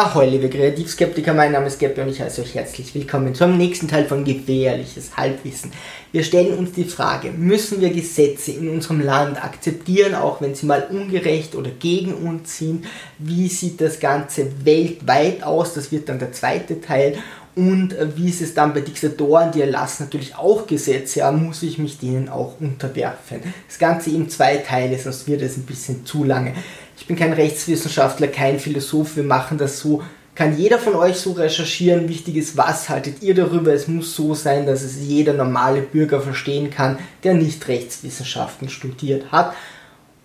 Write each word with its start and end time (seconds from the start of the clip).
Ahoi, 0.00 0.30
liebe 0.30 0.48
Kreativskeptiker, 0.48 1.34
mein 1.34 1.50
Name 1.50 1.66
ist 1.66 1.80
Gabby 1.80 2.02
und 2.02 2.10
ich 2.10 2.20
heiße 2.20 2.42
euch 2.42 2.54
herzlich 2.54 2.94
willkommen 2.94 3.34
zum 3.34 3.58
nächsten 3.58 3.88
Teil 3.88 4.04
von 4.04 4.24
Gefährliches 4.24 5.16
Halbwissen. 5.16 5.72
Wir 6.12 6.22
stellen 6.22 6.56
uns 6.56 6.70
die 6.70 6.84
Frage, 6.84 7.32
müssen 7.32 7.80
wir 7.80 7.90
Gesetze 7.90 8.52
in 8.52 8.68
unserem 8.68 9.00
Land 9.00 9.44
akzeptieren, 9.44 10.14
auch 10.14 10.40
wenn 10.40 10.54
sie 10.54 10.66
mal 10.66 10.86
ungerecht 10.88 11.56
oder 11.56 11.70
gegen 11.70 12.14
uns 12.14 12.58
sind? 12.58 12.84
Wie 13.18 13.48
sieht 13.48 13.80
das 13.80 13.98
Ganze 13.98 14.46
weltweit 14.64 15.42
aus? 15.42 15.74
Das 15.74 15.90
wird 15.90 16.08
dann 16.08 16.20
der 16.20 16.30
zweite 16.30 16.80
Teil. 16.80 17.18
Und 17.56 17.92
äh, 17.94 18.16
wie 18.16 18.28
ist 18.28 18.40
es 18.40 18.54
dann 18.54 18.72
bei 18.72 18.82
Diktatoren, 18.82 19.50
die 19.50 19.62
erlassen 19.62 20.04
natürlich 20.04 20.36
auch 20.36 20.68
Gesetze, 20.68 21.18
ja, 21.18 21.32
muss 21.32 21.64
ich 21.64 21.76
mich 21.78 21.98
denen 21.98 22.28
auch 22.28 22.60
unterwerfen. 22.60 23.40
Das 23.66 23.80
Ganze 23.80 24.10
in 24.10 24.28
zwei 24.28 24.58
Teile, 24.58 24.96
sonst 24.96 25.26
wird 25.26 25.42
es 25.42 25.56
ein 25.56 25.64
bisschen 25.64 26.06
zu 26.06 26.22
lange. 26.22 26.54
Ich 26.98 27.06
bin 27.06 27.16
kein 27.16 27.32
Rechtswissenschaftler, 27.32 28.28
kein 28.28 28.58
Philosoph, 28.58 29.16
wir 29.16 29.22
machen 29.22 29.56
das 29.56 29.78
so. 29.78 30.02
Kann 30.34 30.56
jeder 30.56 30.78
von 30.78 30.94
euch 30.94 31.16
so 31.16 31.32
recherchieren? 31.32 32.08
Wichtig 32.08 32.36
ist, 32.36 32.56
was 32.56 32.88
haltet 32.88 33.22
ihr 33.22 33.34
darüber? 33.34 33.72
Es 33.72 33.88
muss 33.88 34.14
so 34.14 34.34
sein, 34.34 34.66
dass 34.66 34.82
es 34.82 34.96
jeder 35.00 35.32
normale 35.32 35.80
Bürger 35.82 36.20
verstehen 36.20 36.70
kann, 36.70 36.98
der 37.24 37.34
nicht 37.34 37.66
Rechtswissenschaften 37.66 38.68
studiert 38.68 39.32
hat. 39.32 39.54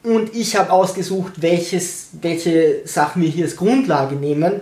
Und 0.04 0.36
ich 0.36 0.55
habe 0.55 0.72
ausgesucht, 0.72 1.34
welches, 1.38 2.09
welche 2.22 2.82
Sachen 2.85 3.21
wir 3.21 3.30
hier 3.30 3.46
als 3.46 3.55
Grundlage 3.55 4.16
nehmen. 4.16 4.62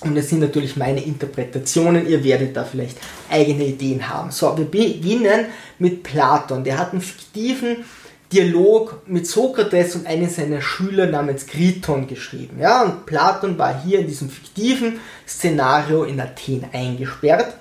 Und 0.00 0.16
das 0.16 0.30
sind 0.30 0.40
natürlich 0.40 0.76
meine 0.76 1.04
Interpretationen. 1.04 2.08
Ihr 2.08 2.24
werdet 2.24 2.56
da 2.56 2.64
vielleicht 2.64 2.96
eigene 3.30 3.66
Ideen 3.66 4.08
haben. 4.08 4.30
So, 4.30 4.56
wir 4.56 4.64
beginnen 4.64 5.46
mit 5.78 6.02
Platon. 6.02 6.64
Der 6.64 6.78
hat 6.78 6.92
einen 6.92 7.02
fiktiven 7.02 7.84
Dialog 8.32 9.02
mit 9.06 9.26
Sokrates 9.26 9.96
und 9.96 10.06
einem 10.06 10.28
seiner 10.28 10.60
Schüler 10.60 11.06
namens 11.06 11.46
Kriton 11.46 12.06
geschrieben. 12.06 12.58
Ja, 12.60 12.82
und 12.82 13.06
Platon 13.06 13.58
war 13.58 13.82
hier 13.82 13.98
in 14.00 14.06
diesem 14.06 14.30
fiktiven 14.30 15.00
Szenario 15.26 16.04
in 16.04 16.20
Athen 16.20 16.64
eingesperrt. 16.72 17.54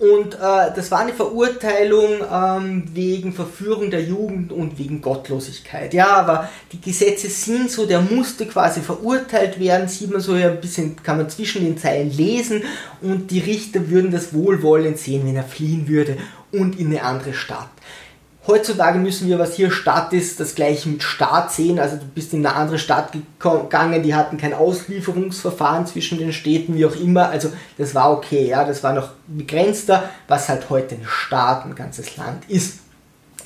Und 0.00 0.34
äh, 0.34 0.72
das 0.74 0.90
war 0.90 1.00
eine 1.00 1.12
Verurteilung 1.12 2.22
ähm, 2.32 2.84
wegen 2.94 3.34
Verführung 3.34 3.90
der 3.90 4.02
Jugend 4.02 4.50
und 4.50 4.78
wegen 4.78 5.02
Gottlosigkeit. 5.02 5.92
Ja, 5.92 6.08
aber 6.12 6.48
die 6.72 6.80
Gesetze 6.80 7.28
sind 7.28 7.70
so, 7.70 7.84
der 7.84 8.00
musste 8.00 8.46
quasi 8.46 8.80
verurteilt 8.80 9.60
werden, 9.60 9.88
sieht 9.88 10.10
man 10.10 10.22
so 10.22 10.36
ja 10.36 10.48
ein 10.48 10.60
bisschen, 10.60 10.96
kann 11.02 11.18
man 11.18 11.28
zwischen 11.28 11.64
den 11.64 11.76
Zeilen 11.76 12.10
lesen 12.10 12.62
und 13.02 13.30
die 13.30 13.40
Richter 13.40 13.90
würden 13.90 14.10
das 14.10 14.32
wohlwollend 14.32 14.96
sehen, 14.96 15.26
wenn 15.26 15.36
er 15.36 15.44
fliehen 15.44 15.86
würde 15.86 16.16
und 16.50 16.80
in 16.80 16.86
eine 16.86 17.02
andere 17.02 17.34
Stadt. 17.34 17.68
Heutzutage 18.46 18.98
müssen 18.98 19.28
wir, 19.28 19.38
was 19.38 19.54
hier 19.54 19.70
Stadt 19.70 20.14
ist, 20.14 20.40
das 20.40 20.54
gleiche 20.54 20.88
mit 20.88 21.02
Staat 21.02 21.52
sehen. 21.52 21.78
Also 21.78 21.96
du 21.96 22.06
bist 22.06 22.32
in 22.32 22.44
eine 22.44 22.56
andere 22.56 22.78
Stadt 22.78 23.12
gegangen, 23.12 24.02
die 24.02 24.14
hatten 24.14 24.38
kein 24.38 24.54
Auslieferungsverfahren 24.54 25.86
zwischen 25.86 26.18
den 26.18 26.32
Städten, 26.32 26.74
wie 26.74 26.86
auch 26.86 26.96
immer. 26.96 27.28
Also 27.28 27.52
das 27.76 27.94
war 27.94 28.10
okay, 28.12 28.48
ja, 28.48 28.64
das 28.64 28.82
war 28.82 28.94
noch 28.94 29.10
begrenzter, 29.26 30.08
was 30.26 30.48
halt 30.48 30.70
heute 30.70 30.94
ein 30.94 31.04
Staat, 31.06 31.66
ein 31.66 31.74
ganzes 31.74 32.16
Land 32.16 32.48
ist. 32.48 32.78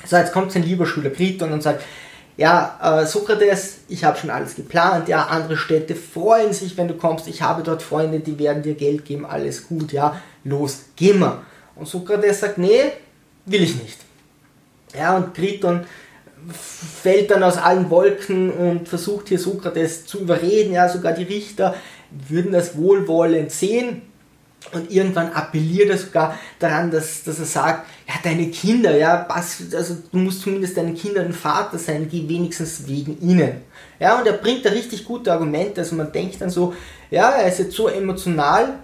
So, 0.05 0.15
jetzt 0.15 0.31
kommt 0.31 0.53
sein 0.53 0.63
lieber 0.63 0.85
Schüler 0.85 1.09
Kriton 1.09 1.51
und 1.51 1.61
sagt, 1.61 1.83
ja, 2.37 3.01
äh, 3.01 3.05
Sokrates, 3.05 3.79
ich 3.87 4.03
habe 4.03 4.17
schon 4.17 4.29
alles 4.29 4.55
geplant, 4.55 5.07
ja, 5.07 5.25
andere 5.25 5.57
Städte 5.57 5.95
freuen 5.95 6.53
sich, 6.53 6.77
wenn 6.77 6.87
du 6.87 6.93
kommst, 6.95 7.27
ich 7.27 7.41
habe 7.41 7.63
dort 7.63 7.81
Freunde, 7.81 8.19
die 8.19 8.37
werden 8.39 8.61
dir 8.61 8.75
Geld 8.75 9.05
geben, 9.05 9.25
alles 9.25 9.67
gut, 9.67 9.91
ja, 9.93 10.21
los, 10.43 10.79
geh 10.95 11.13
mal. 11.13 11.39
Und 11.75 11.87
Sokrates 11.87 12.41
sagt, 12.41 12.57
nee, 12.57 12.91
will 13.45 13.63
ich 13.63 13.81
nicht. 13.81 14.04
Ja, 14.93 15.15
und 15.15 15.33
Kriton 15.33 15.85
fällt 16.51 17.31
dann 17.31 17.43
aus 17.43 17.57
allen 17.57 17.89
Wolken 17.89 18.51
und 18.51 18.87
versucht 18.87 19.29
hier 19.29 19.39
Sokrates 19.39 20.05
zu 20.05 20.19
überreden. 20.19 20.73
Ja, 20.73 20.89
sogar 20.89 21.13
die 21.13 21.23
Richter 21.23 21.75
würden 22.11 22.51
das 22.51 22.77
wohlwollend 22.77 23.51
sehen. 23.51 24.01
Und 24.71 24.91
irgendwann 24.91 25.31
appelliert 25.31 25.91
er 25.91 25.97
sogar 25.97 26.39
daran, 26.57 26.89
dass, 26.89 27.23
dass 27.23 27.37
er 27.37 27.45
sagt, 27.45 27.87
ja, 28.07 28.15
deine 28.23 28.49
Kinder, 28.49 28.97
ja, 28.97 29.25
was, 29.29 29.61
also 29.75 29.95
du 30.11 30.17
musst 30.17 30.41
zumindest 30.41 30.75
deinen 30.75 30.95
Kindern 30.95 31.27
ein 31.27 31.33
Vater 31.33 31.77
sein, 31.77 32.07
geh 32.09 32.27
wenigstens 32.27 32.87
wegen 32.87 33.21
ihnen. 33.21 33.61
Ja, 33.99 34.17
und 34.17 34.25
er 34.25 34.33
bringt 34.33 34.65
da 34.65 34.71
richtig 34.71 35.05
gute 35.05 35.31
Argumente, 35.31 35.81
also 35.81 35.95
man 35.95 36.11
denkt 36.11 36.41
dann 36.41 36.49
so, 36.49 36.73
ja, 37.11 37.29
er 37.29 37.47
ist 37.47 37.59
jetzt 37.59 37.75
so 37.75 37.87
emotional, 37.89 38.79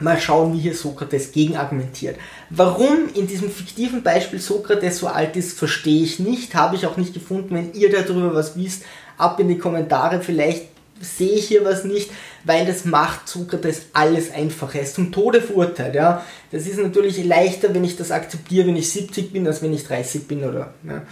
Mal 0.00 0.20
schauen, 0.20 0.52
wie 0.52 0.60
hier 0.60 0.74
Sokrates 0.74 1.32
gegenargumentiert. 1.32 2.16
Warum 2.50 3.08
in 3.14 3.26
diesem 3.26 3.50
fiktiven 3.50 4.02
Beispiel 4.02 4.38
Sokrates 4.38 4.98
so 4.98 5.06
alt 5.06 5.36
ist, 5.36 5.58
verstehe 5.58 6.02
ich 6.02 6.18
nicht, 6.18 6.54
habe 6.54 6.76
ich 6.76 6.86
auch 6.86 6.96
nicht 6.96 7.14
gefunden. 7.14 7.54
Wenn 7.54 7.72
ihr 7.72 7.90
darüber 7.90 8.34
was 8.34 8.56
wisst, 8.56 8.82
ab 9.18 9.40
in 9.40 9.48
die 9.48 9.58
Kommentare. 9.58 10.20
Vielleicht 10.20 10.66
sehe 11.00 11.32
ich 11.32 11.48
hier 11.48 11.64
was 11.64 11.84
nicht, 11.84 12.10
weil 12.44 12.66
das 12.66 12.84
macht 12.84 13.28
Sokrates 13.28 13.86
alles 13.92 14.32
einfacher. 14.32 14.78
Er 14.78 14.84
ist 14.84 14.94
zum 14.94 15.12
Tode 15.12 15.40
verurteilt. 15.40 15.94
Ja? 15.94 16.24
Das 16.50 16.66
ist 16.66 16.78
natürlich 16.78 17.22
leichter, 17.24 17.74
wenn 17.74 17.84
ich 17.84 17.96
das 17.96 18.10
akzeptiere, 18.10 18.68
wenn 18.68 18.76
ich 18.76 18.90
70 18.90 19.32
bin, 19.32 19.46
als 19.46 19.62
wenn 19.62 19.74
ich 19.74 19.84
30 19.84 20.26
bin. 20.26 20.44
oder. 20.44 20.72
Ja? 20.86 21.02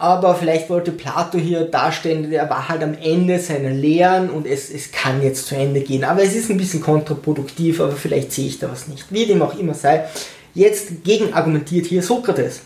Aber 0.00 0.34
vielleicht 0.34 0.70
wollte 0.70 0.92
Plato 0.92 1.36
hier 1.36 1.66
darstellen, 1.66 2.32
er 2.32 2.48
war 2.48 2.70
halt 2.70 2.82
am 2.82 2.94
Ende 2.94 3.38
seiner 3.38 3.68
Lehren 3.68 4.30
und 4.30 4.46
es, 4.46 4.70
es 4.70 4.90
kann 4.90 5.22
jetzt 5.22 5.46
zu 5.46 5.54
Ende 5.54 5.82
gehen. 5.82 6.04
Aber 6.04 6.22
es 6.22 6.34
ist 6.34 6.50
ein 6.50 6.56
bisschen 6.56 6.80
kontraproduktiv, 6.80 7.82
aber 7.82 7.92
vielleicht 7.92 8.32
sehe 8.32 8.46
ich 8.46 8.58
da 8.58 8.72
was 8.72 8.88
nicht. 8.88 9.12
Wie 9.12 9.26
dem 9.26 9.42
auch 9.42 9.58
immer 9.58 9.74
sei, 9.74 10.06
jetzt 10.54 11.04
gegen 11.04 11.34
argumentiert 11.34 11.84
hier 11.84 12.02
Sokrates. 12.02 12.62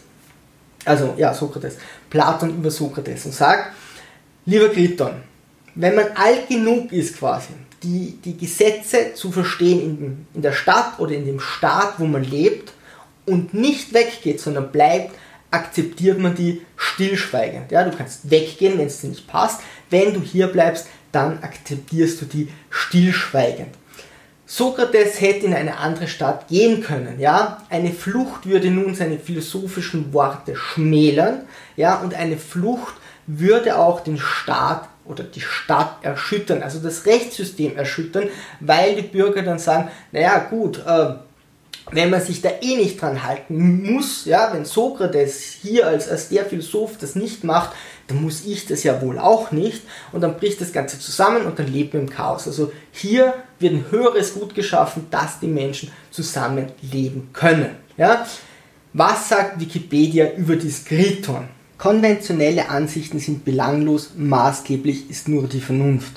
Also 0.85 1.15
ja, 1.17 1.35
Sokrates. 1.35 1.77
Platon 2.09 2.51
über 2.51 2.71
Sokrates 2.71 3.27
und 3.27 3.35
sagt, 3.35 3.73
lieber 4.47 4.69
Kriton, 4.69 5.15
wenn 5.75 5.97
man 5.97 6.07
alt 6.15 6.47
genug 6.47 6.93
ist 6.93 7.19
quasi, 7.19 7.49
die, 7.83 8.17
die 8.25 8.37
Gesetze 8.37 9.13
zu 9.15 9.33
verstehen 9.33 9.81
in, 9.81 10.27
in 10.35 10.43
der 10.43 10.53
Stadt 10.53 11.01
oder 11.01 11.11
in 11.11 11.27
dem 11.27 11.41
Staat, 11.41 11.95
wo 11.99 12.05
man 12.05 12.23
lebt 12.23 12.71
und 13.27 13.55
nicht 13.55 13.93
weggeht, 13.93 14.39
sondern 14.39 14.71
bleibt, 14.71 15.17
akzeptiert 15.55 16.19
man 16.19 16.35
die 16.35 16.63
stillschweigend. 16.77 17.71
Ja, 17.71 17.85
du 17.85 17.97
kannst 17.97 18.31
weggehen, 18.31 18.77
wenn 18.79 18.89
es 18.89 19.01
dir 19.01 19.09
nicht 19.09 19.27
passt. 19.27 19.61
Wenn 19.89 20.13
du 20.13 20.21
hier 20.21 20.49
bleibst, 20.49 20.89
dann 21.13 21.43
akzeptierst 21.43 22.21
du 22.21 22.27
die 22.27 22.49
stillschweigend. 22.71 23.75
Sokrates 24.47 25.21
hätte 25.21 25.47
in 25.47 25.55
eine 25.55 25.79
andere 25.79 26.07
Stadt 26.07 26.49
gehen 26.49 26.83
können, 26.83 27.19
ja. 27.19 27.63
Eine 27.71 27.93
Flucht 27.93 28.47
würde 28.47 28.71
nun 28.71 28.95
seine 28.95 29.19
philosophischen 29.19 30.13
Worte 30.13 30.55
schmälern, 30.55 31.43
ja, 31.77 31.97
und 32.01 32.15
eine 32.15 32.37
Flucht 32.37 32.95
würde 33.27 33.79
auch 33.79 34.01
den 34.01 34.19
Staat 34.19 34.89
oder 35.07 35.25
die 35.25 35.41
Stadt 35.41 35.97
erschüttern, 36.03 36.63
also 36.63 36.79
das 36.79 37.07
Rechtssystem 37.07 37.77
erschüttern, 37.77 38.29
weil 38.61 38.97
die 38.97 39.03
Bürger 39.03 39.43
dann 39.43 39.59
sagen, 39.59 39.89
naja 40.13 40.39
gut, 40.51 40.83
äh, 40.87 41.15
wenn 41.91 42.11
man 42.11 42.21
sich 42.21 42.41
da 42.41 42.51
eh 42.61 42.77
nicht 42.77 43.01
dran 43.01 43.23
halten 43.23 43.83
muss, 43.83 44.25
ja, 44.25 44.51
wenn 44.53 44.65
Sokrates 44.65 45.59
hier 45.63 45.87
als, 45.87 46.09
als 46.09 46.29
der 46.29 46.45
Philosoph 46.45 46.97
das 46.99 47.15
nicht 47.15 47.45
macht, 47.45 47.71
dann 48.07 48.23
muss 48.23 48.45
ich 48.45 48.67
das 48.67 48.83
ja 48.83 49.01
wohl 49.01 49.19
auch 49.19 49.51
nicht 49.51 49.83
und 50.13 50.21
dann 50.21 50.37
bricht 50.37 50.61
das 50.61 50.73
Ganze 50.73 50.99
zusammen 50.99 51.47
und 51.47 51.59
dann 51.59 51.73
leben 51.73 51.93
wir 51.93 52.01
im 52.01 52.11
Chaos. 52.11 52.47
Also 52.47 52.73
hier 52.93 53.35
wird 53.59 53.75
ein 53.75 53.87
höheres 53.91 54.35
Gut 54.35 54.55
geschaffen, 54.55 55.07
dass 55.11 55.41
die 55.41 55.47
Menschen 55.47 55.91
zusammenleben 56.11 57.31
können. 57.33 57.77
Ja? 57.97 58.27
Was 58.93 59.29
sagt 59.29 59.61
Wikipedia 59.61 60.33
über 60.37 60.57
die 60.57 60.71
Skriton? 60.71 61.49
Konventionelle 61.79 62.69
Ansichten 62.69 63.19
sind 63.19 63.45
belanglos, 63.45 64.13
maßgeblich 64.17 65.11
ist 65.11 65.29
nur 65.29 65.49
die 65.49 65.61
Vernunft. 65.61 66.13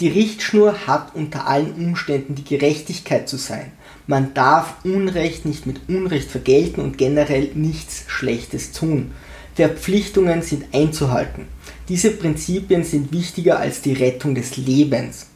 Die 0.00 0.08
Richtschnur 0.08 0.86
hat 0.86 1.14
unter 1.14 1.48
allen 1.48 1.72
Umständen 1.72 2.34
die 2.34 2.44
Gerechtigkeit 2.44 3.28
zu 3.28 3.36
sein. 3.36 3.72
Man 4.10 4.32
darf 4.32 4.76
Unrecht 4.84 5.44
nicht 5.44 5.66
mit 5.66 5.80
Unrecht 5.86 6.30
vergelten 6.30 6.80
und 6.80 6.96
generell 6.96 7.50
nichts 7.52 8.04
Schlechtes 8.06 8.72
tun. 8.72 9.10
Verpflichtungen 9.54 10.40
sind 10.40 10.64
einzuhalten. 10.72 11.44
Diese 11.90 12.12
Prinzipien 12.12 12.84
sind 12.84 13.12
wichtiger 13.12 13.58
als 13.58 13.82
die 13.82 13.92
Rettung 13.92 14.34
des 14.34 14.56
Lebens. 14.56 15.26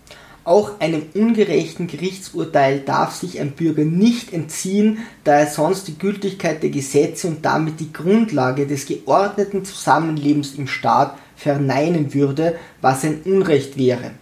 Auch 0.44 0.80
einem 0.80 1.02
ungerechten 1.14 1.86
Gerichtsurteil 1.86 2.80
darf 2.80 3.14
sich 3.14 3.38
ein 3.38 3.52
Bürger 3.52 3.84
nicht 3.84 4.32
entziehen, 4.32 5.00
da 5.22 5.34
er 5.34 5.48
sonst 5.48 5.86
die 5.88 5.98
Gültigkeit 5.98 6.62
der 6.62 6.70
Gesetze 6.70 7.28
und 7.28 7.44
damit 7.44 7.78
die 7.78 7.92
Grundlage 7.92 8.66
des 8.66 8.86
geordneten 8.86 9.66
Zusammenlebens 9.66 10.54
im 10.54 10.66
Staat 10.66 11.18
verneinen 11.36 12.14
würde, 12.14 12.56
was 12.80 13.04
ein 13.04 13.20
Unrecht 13.26 13.76
wäre. 13.76 14.12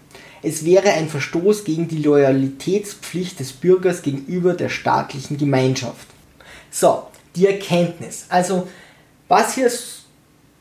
Es 0.43 0.65
wäre 0.65 0.91
ein 0.91 1.09
Verstoß 1.09 1.65
gegen 1.65 1.89
die 1.89 2.03
Loyalitätspflicht 2.03 3.41
des 3.41 3.53
Bürgers 3.53 4.03
gegenüber 4.03 4.55
der 4.55 4.69
staatlichen 4.69 5.37
Gemeinschaft. 5.37 6.07
So, 6.71 7.05
die 7.37 7.47
Erkenntnis. 7.47 8.27
Also, 8.29 8.69
was 9.29 9.55
hier 9.55 9.71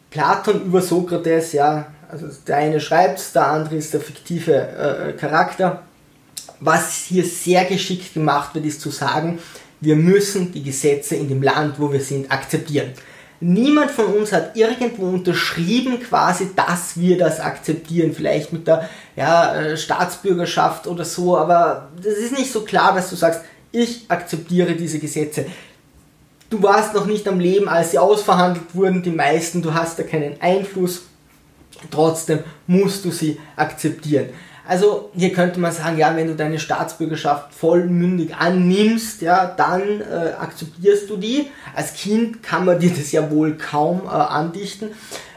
Platon 0.09 0.65
über 0.65 0.81
Sokrates, 0.81 1.53
ja, 1.53 1.87
also 2.11 2.27
der 2.47 2.57
eine 2.57 2.79
schreibt, 2.79 3.35
der 3.35 3.47
andere 3.47 3.75
ist 3.75 3.93
der 3.93 4.01
fiktive 4.01 4.53
äh, 4.53 5.13
Charakter. 5.13 5.83
Was 6.59 7.05
hier 7.05 7.23
sehr 7.23 7.63
geschickt 7.65 8.13
gemacht 8.13 8.55
wird, 8.55 8.65
ist 8.65 8.81
zu 8.81 8.89
sagen, 8.89 9.39
wir 9.79 9.95
müssen 9.95 10.51
die 10.51 10.63
Gesetze 10.63 11.15
in 11.15 11.29
dem 11.29 11.41
Land, 11.41 11.79
wo 11.79 11.91
wir 11.91 12.01
sind, 12.01 12.31
akzeptieren. 12.31 12.91
Niemand 13.41 13.91
von 13.91 14.05
uns 14.05 14.33
hat 14.33 14.57
irgendwo 14.57 15.05
unterschrieben 15.05 16.01
quasi, 16.01 16.49
dass 16.55 16.99
wir 16.99 17.17
das 17.17 17.39
akzeptieren. 17.39 18.13
Vielleicht 18.13 18.51
mit 18.51 18.67
der 18.67 18.89
ja, 19.15 19.55
äh, 19.55 19.77
Staatsbürgerschaft 19.77 20.87
oder 20.87 21.05
so, 21.05 21.37
aber 21.37 21.89
das 21.95 22.15
ist 22.15 22.37
nicht 22.37 22.51
so 22.51 22.61
klar, 22.61 22.93
dass 22.93 23.09
du 23.09 23.15
sagst, 23.15 23.41
ich 23.71 24.05
akzeptiere 24.09 24.73
diese 24.73 24.99
Gesetze. 24.99 25.45
Du 26.49 26.61
warst 26.63 26.93
noch 26.93 27.05
nicht 27.05 27.27
am 27.27 27.39
Leben, 27.39 27.69
als 27.69 27.91
sie 27.91 27.99
ausverhandelt 27.99 28.73
wurden, 28.73 29.03
die 29.03 29.11
meisten, 29.11 29.61
du 29.61 29.73
hast 29.73 29.99
da 29.99 30.03
keinen 30.03 30.41
Einfluss. 30.41 31.03
Trotzdem 31.91 32.39
musst 32.67 33.05
du 33.05 33.11
sie 33.11 33.39
akzeptieren. 33.55 34.29
Also 34.69 35.09
hier 35.15 35.33
könnte 35.33 35.59
man 35.59 35.71
sagen, 35.71 35.97
ja, 35.97 36.15
wenn 36.15 36.27
du 36.27 36.35
deine 36.35 36.59
Staatsbürgerschaft 36.59 37.55
vollmündig 37.55 38.35
annimmst, 38.35 39.23
ja, 39.23 39.47
dann 39.47 40.01
äh, 40.01 40.33
akzeptierst 40.39 41.09
du 41.09 41.17
die. 41.17 41.47
Als 41.75 41.95
Kind 41.95 42.43
kann 42.43 42.65
man 42.65 42.77
dir 42.77 42.91
das 42.91 43.11
ja 43.11 43.31
wohl 43.31 43.57
kaum 43.57 44.03
äh, 44.05 44.09
andichten 44.09 44.91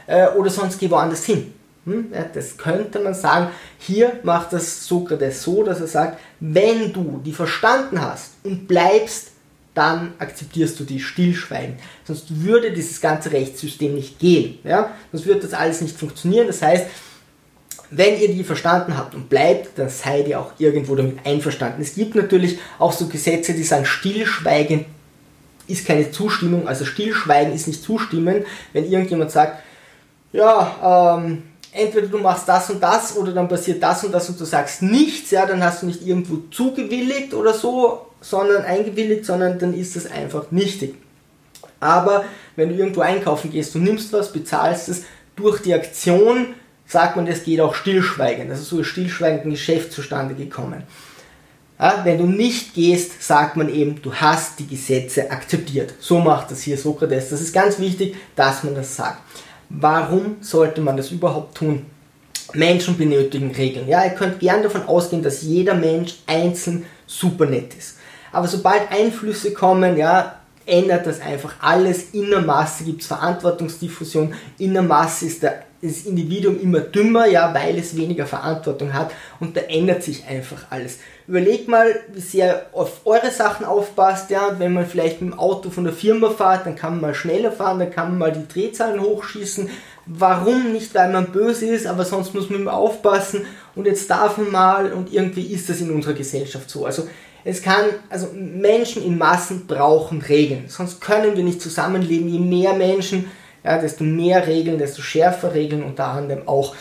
äh, 0.05 0.27
oder 0.27 0.51
sonst 0.51 0.79
geh 0.79 0.87
woanders 0.91 1.25
hin. 1.25 1.51
Hm? 1.85 2.11
Ja, 2.13 2.25
das 2.31 2.57
könnte 2.57 2.99
man 2.99 3.15
sagen. 3.15 3.47
Hier 3.79 4.19
macht 4.21 4.53
das 4.53 4.85
Sokrates 4.85 5.41
so, 5.41 5.63
dass 5.63 5.81
er 5.81 5.87
sagt, 5.87 6.19
wenn 6.39 6.93
du 6.93 7.19
die 7.25 7.33
verstanden 7.33 7.99
hast 7.99 8.33
und 8.43 8.67
bleibst, 8.67 9.31
dann 9.73 10.13
akzeptierst 10.19 10.79
du 10.79 10.83
die 10.83 10.99
Stillschweigen. 10.99 11.77
Sonst 12.05 12.43
würde 12.43 12.71
dieses 12.71 13.01
ganze 13.01 13.31
Rechtssystem 13.31 13.95
nicht 13.95 14.19
gehen. 14.19 14.59
Ja? 14.63 14.91
Sonst 15.11 15.25
würde 15.25 15.41
das 15.41 15.55
alles 15.55 15.81
nicht 15.81 15.97
funktionieren. 15.97 16.45
Das 16.45 16.61
heißt, 16.61 16.85
wenn 17.95 18.19
ihr 18.19 18.29
die 18.29 18.43
verstanden 18.43 18.97
habt 18.97 19.13
und 19.13 19.29
bleibt, 19.29 19.77
dann 19.77 19.89
seid 19.89 20.27
ihr 20.27 20.39
auch 20.39 20.51
irgendwo 20.57 20.95
damit 20.95 21.25
einverstanden. 21.25 21.81
Es 21.81 21.95
gibt 21.95 22.15
natürlich 22.15 22.57
auch 22.79 22.91
so 22.91 23.07
Gesetze, 23.07 23.53
die 23.53 23.63
sagen, 23.63 23.85
Stillschweigen 23.85 24.85
ist 25.67 25.85
keine 25.85 26.11
Zustimmung, 26.11 26.67
also 26.67 26.85
Stillschweigen 26.85 27.53
ist 27.53 27.67
nicht 27.67 27.83
zustimmen, 27.83 28.45
wenn 28.73 28.89
irgendjemand 28.89 29.31
sagt, 29.31 29.61
ja, 30.31 31.17
ähm, 31.17 31.43
entweder 31.71 32.07
du 32.07 32.17
machst 32.17 32.49
das 32.49 32.69
und 32.69 32.81
das 32.81 33.15
oder 33.15 33.31
dann 33.31 33.47
passiert 33.47 33.81
das 33.81 34.03
und 34.03 34.11
das 34.11 34.27
und 34.27 34.39
du 34.39 34.45
sagst 34.45 34.81
nichts, 34.81 35.31
ja, 35.31 35.45
dann 35.45 35.63
hast 35.63 35.83
du 35.83 35.85
nicht 35.85 36.05
irgendwo 36.05 36.37
zugewilligt 36.51 37.33
oder 37.33 37.53
so, 37.53 38.07
sondern 38.21 38.63
eingewilligt, 38.63 39.25
sondern 39.25 39.59
dann 39.59 39.73
ist 39.73 39.95
das 39.95 40.09
einfach 40.09 40.51
nichtig. 40.51 40.95
Aber 41.79 42.25
wenn 42.55 42.69
du 42.69 42.75
irgendwo 42.75 43.01
einkaufen 43.01 43.51
gehst, 43.51 43.75
du 43.75 43.79
nimmst 43.79 44.11
was, 44.13 44.31
bezahlst 44.31 44.89
es, 44.89 45.03
durch 45.35 45.61
die 45.61 45.73
Aktion 45.73 46.53
sagt 46.93 47.17
man, 47.17 47.25
das 47.25 47.43
geht 47.43 47.59
auch 47.59 47.75
stillschweigend. 47.75 48.49
Also 48.49 48.63
so 48.63 48.79
ist 48.79 48.87
stillschweigend 48.87 49.45
ein 49.45 49.51
Geschäft 49.51 49.91
zustande 49.91 50.33
gekommen. 50.33 50.83
Ja, 51.77 52.01
wenn 52.05 52.17
du 52.17 52.25
nicht 52.25 52.73
gehst, 52.75 53.21
sagt 53.21 53.57
man 53.57 53.67
eben, 53.67 54.01
du 54.01 54.13
hast 54.13 54.59
die 54.59 54.67
Gesetze 54.67 55.29
akzeptiert. 55.29 55.93
So 55.99 56.19
macht 56.19 56.51
das 56.51 56.61
hier 56.61 56.77
Sokrates. 56.77 57.29
Das 57.29 57.41
ist 57.41 57.51
ganz 57.51 57.79
wichtig, 57.79 58.15
dass 58.35 58.63
man 58.63 58.75
das 58.75 58.95
sagt. 58.95 59.21
Warum 59.69 60.37
sollte 60.39 60.79
man 60.79 60.95
das 60.95 61.11
überhaupt 61.11 61.57
tun? 61.57 61.85
Menschen 62.53 62.97
benötigen 62.97 63.51
Regeln. 63.51 63.87
Ja, 63.87 64.05
ihr 64.05 64.11
könnt 64.11 64.39
gern 64.39 64.63
davon 64.63 64.83
ausgehen, 64.83 65.23
dass 65.23 65.41
jeder 65.41 65.73
Mensch 65.73 66.15
einzeln 66.27 66.85
super 67.07 67.47
nett 67.47 67.73
ist. 67.73 67.97
Aber 68.31 68.47
sobald 68.47 68.91
Einflüsse 68.91 69.51
kommen, 69.51 69.97
ja, 69.97 70.39
ändert 70.65 71.07
das 71.07 71.19
einfach 71.19 71.55
alles. 71.59 72.11
In 72.13 72.29
der 72.29 72.41
Masse 72.41 72.83
gibt 72.83 73.01
es 73.01 73.07
Verantwortungsdiffusion. 73.07 74.33
In 74.59 74.73
der 74.73 74.83
Masse 74.83 75.25
ist 75.25 75.43
der 75.43 75.63
das 75.83 76.05
Individuum 76.05 76.59
immer 76.61 76.79
dümmer, 76.79 77.27
ja, 77.27 77.53
weil 77.53 77.77
es 77.77 77.97
weniger 77.97 78.25
Verantwortung 78.25 78.93
hat 78.93 79.11
und 79.39 79.57
da 79.57 79.61
ändert 79.61 80.01
sich 80.01 80.25
einfach 80.25 80.65
alles. 80.69 80.99
Überlegt 81.27 81.67
mal, 81.67 81.93
wie 82.13 82.21
sehr 82.21 82.67
auf 82.71 83.01
eure 83.05 83.31
Sachen 83.31 83.65
aufpasst, 83.65 84.29
ja, 84.29 84.47
und 84.47 84.59
wenn 84.59 84.73
man 84.73 84.85
vielleicht 84.85 85.21
mit 85.21 85.33
dem 85.33 85.39
Auto 85.39 85.69
von 85.69 85.83
der 85.83 85.93
Firma 85.93 86.29
fährt, 86.29 86.65
dann 86.65 86.75
kann 86.75 86.93
man 86.93 87.01
mal 87.01 87.15
schneller 87.15 87.51
fahren, 87.51 87.79
dann 87.79 87.91
kann 87.91 88.09
man 88.09 88.17
mal 88.17 88.31
die 88.31 88.47
Drehzahlen 88.47 89.01
hochschießen. 89.01 89.69
Warum 90.05 90.73
nicht, 90.73 90.93
weil 90.95 91.11
man 91.11 91.31
böse 91.31 91.65
ist, 91.65 91.87
aber 91.87 92.03
sonst 92.03 92.33
muss 92.33 92.49
man 92.49 92.61
immer 92.61 92.73
aufpassen 92.73 93.45
und 93.75 93.85
jetzt 93.85 94.09
darf 94.09 94.37
man 94.37 94.51
mal 94.51 94.93
und 94.93 95.13
irgendwie 95.13 95.53
ist 95.53 95.69
das 95.69 95.81
in 95.81 95.91
unserer 95.91 96.13
Gesellschaft 96.13 96.69
so. 96.69 96.85
Also 96.85 97.07
es 97.45 97.61
kann, 97.61 97.85
also 98.09 98.27
Menschen 98.33 99.03
in 99.03 99.17
Massen 99.17 99.67
brauchen 99.67 100.21
Regeln, 100.21 100.65
sonst 100.67 101.01
können 101.01 101.35
wir 101.35 101.43
nicht 101.43 101.61
zusammenleben. 101.61 102.29
Je 102.29 102.39
mehr 102.39 102.73
Menschen 102.73 103.31
ja, 103.63 103.77
desto 103.77 104.03
mehr 104.03 104.45
Regeln, 104.45 104.77
desto 104.77 105.01
schärfer 105.01 105.53
Regeln, 105.53 105.83
unter 105.83 106.07
anderem 106.07 106.47
auch. 106.47 106.75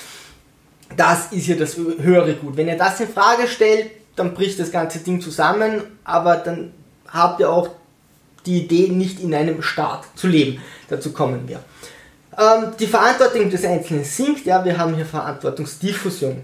Das 0.97 1.33
ist 1.33 1.47
ja 1.47 1.57
das 1.57 1.77
höhere 1.77 2.35
Gut. 2.35 2.57
Wenn 2.57 2.69
ihr 2.69 2.77
das 2.77 3.01
in 3.01 3.09
Frage 3.09 3.47
stellt, 3.49 3.91
dann 4.17 4.35
bricht 4.35 4.59
das 4.59 4.71
ganze 4.71 4.99
Ding 4.99 5.21
zusammen, 5.21 5.83
aber 6.05 6.37
dann 6.37 6.73
habt 7.09 7.41
ihr 7.41 7.51
auch 7.51 7.69
die 8.45 8.65
Idee, 8.65 8.89
nicht 8.89 9.21
in 9.21 9.35
einem 9.35 9.63
Staat 9.63 10.05
zu 10.17 10.27
leben. 10.27 10.61
Dazu 10.89 11.13
kommen 11.13 11.49
wir. 11.49 11.61
Ähm, 12.39 12.73
die 12.79 12.87
Verantwortung 12.87 13.51
des 13.51 13.65
Einzelnen 13.65 14.05
sinkt, 14.05 14.45
ja, 14.47 14.65
wir 14.65 14.77
haben 14.77 14.95
hier 14.95 15.07
Verantwortungsdiffusion. 15.07 16.43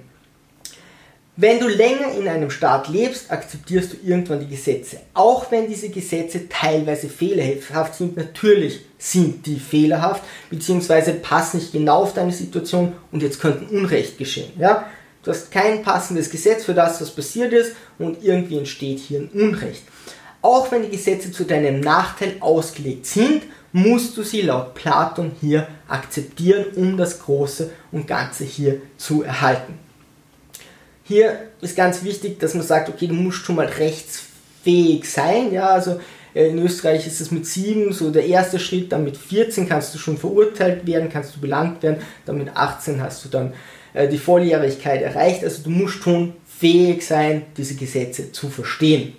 Wenn 1.41 1.61
du 1.61 1.69
länger 1.69 2.11
in 2.19 2.27
einem 2.27 2.51
Staat 2.51 2.89
lebst, 2.89 3.31
akzeptierst 3.31 3.93
du 3.93 3.97
irgendwann 4.05 4.41
die 4.41 4.49
Gesetze. 4.49 4.97
Auch 5.15 5.53
wenn 5.53 5.69
diese 5.69 5.89
Gesetze 5.89 6.49
teilweise 6.49 7.09
fehlerhaft 7.09 7.95
sind, 7.95 8.17
natürlich 8.17 8.81
sind 8.99 9.47
die 9.47 9.61
fehlerhaft, 9.61 10.25
beziehungsweise 10.51 11.13
passen 11.13 11.59
nicht 11.59 11.71
genau 11.71 12.03
auf 12.03 12.13
deine 12.13 12.33
Situation 12.33 12.95
und 13.13 13.23
jetzt 13.23 13.39
könnte 13.39 13.73
Unrecht 13.73 14.19
geschehen. 14.19 14.51
Ja? 14.59 14.87
Du 15.23 15.31
hast 15.31 15.53
kein 15.53 15.85
passendes 15.85 16.29
Gesetz 16.29 16.65
für 16.65 16.75
das, 16.75 17.01
was 17.01 17.13
passiert 17.13 17.53
ist 17.53 17.77
und 18.01 18.25
irgendwie 18.25 18.59
entsteht 18.59 18.99
hier 18.99 19.21
ein 19.21 19.29
Unrecht. 19.29 19.85
Auch 20.43 20.73
wenn 20.73 20.83
die 20.83 20.97
Gesetze 20.97 21.31
zu 21.31 21.45
deinem 21.45 21.79
Nachteil 21.79 22.35
ausgelegt 22.41 23.07
sind, 23.07 23.45
musst 23.71 24.17
du 24.17 24.25
sie 24.25 24.43
laut 24.43 24.75
Platon 24.75 25.31
hier 25.41 25.69
akzeptieren, 25.87 26.65
um 26.75 26.97
das 26.97 27.21
Große 27.21 27.71
und 27.93 28.09
Ganze 28.09 28.43
hier 28.43 28.81
zu 28.97 29.23
erhalten. 29.23 29.88
Hier 31.09 31.39
ist 31.63 31.75
ganz 31.75 32.05
wichtig, 32.05 32.39
dass 32.39 32.53
man 32.53 32.67
sagt, 32.67 32.91
okay, 32.91 33.07
du 33.07 33.15
musst 33.15 33.39
schon 33.39 33.57
mal 33.57 33.65
rechtsfähig 33.65 35.11
sein. 35.11 35.51
Ja, 35.51 35.71
also 35.71 35.99
äh, 36.35 36.49
in 36.49 36.59
Österreich 36.59 37.07
ist 37.07 37.23
es 37.23 37.31
mit 37.31 37.47
7 37.47 37.95
so 37.95 38.11
der 38.11 38.27
erste 38.27 38.59
Schritt, 38.59 38.93
dann 38.93 39.05
mit 39.05 39.17
14 39.17 39.67
kannst 39.67 39.95
du 39.95 39.99
schon 39.99 40.19
verurteilt 40.19 40.87
werden, 40.87 41.09
kannst 41.11 41.35
du 41.35 41.41
belangt 41.41 41.83
werden, 41.83 42.03
dann 42.27 42.37
mit 42.37 42.55
18 42.55 43.01
hast 43.01 43.25
du 43.25 43.31
dann 43.31 43.55
äh, 43.95 44.07
die 44.07 44.19
Volljährigkeit 44.19 45.01
erreicht. 45.01 45.43
Also 45.43 45.63
du 45.63 45.71
musst 45.71 46.03
schon 46.03 46.35
fähig 46.47 47.07
sein, 47.07 47.47
diese 47.57 47.77
Gesetze 47.77 48.31
zu 48.31 48.51
verstehen. 48.51 49.17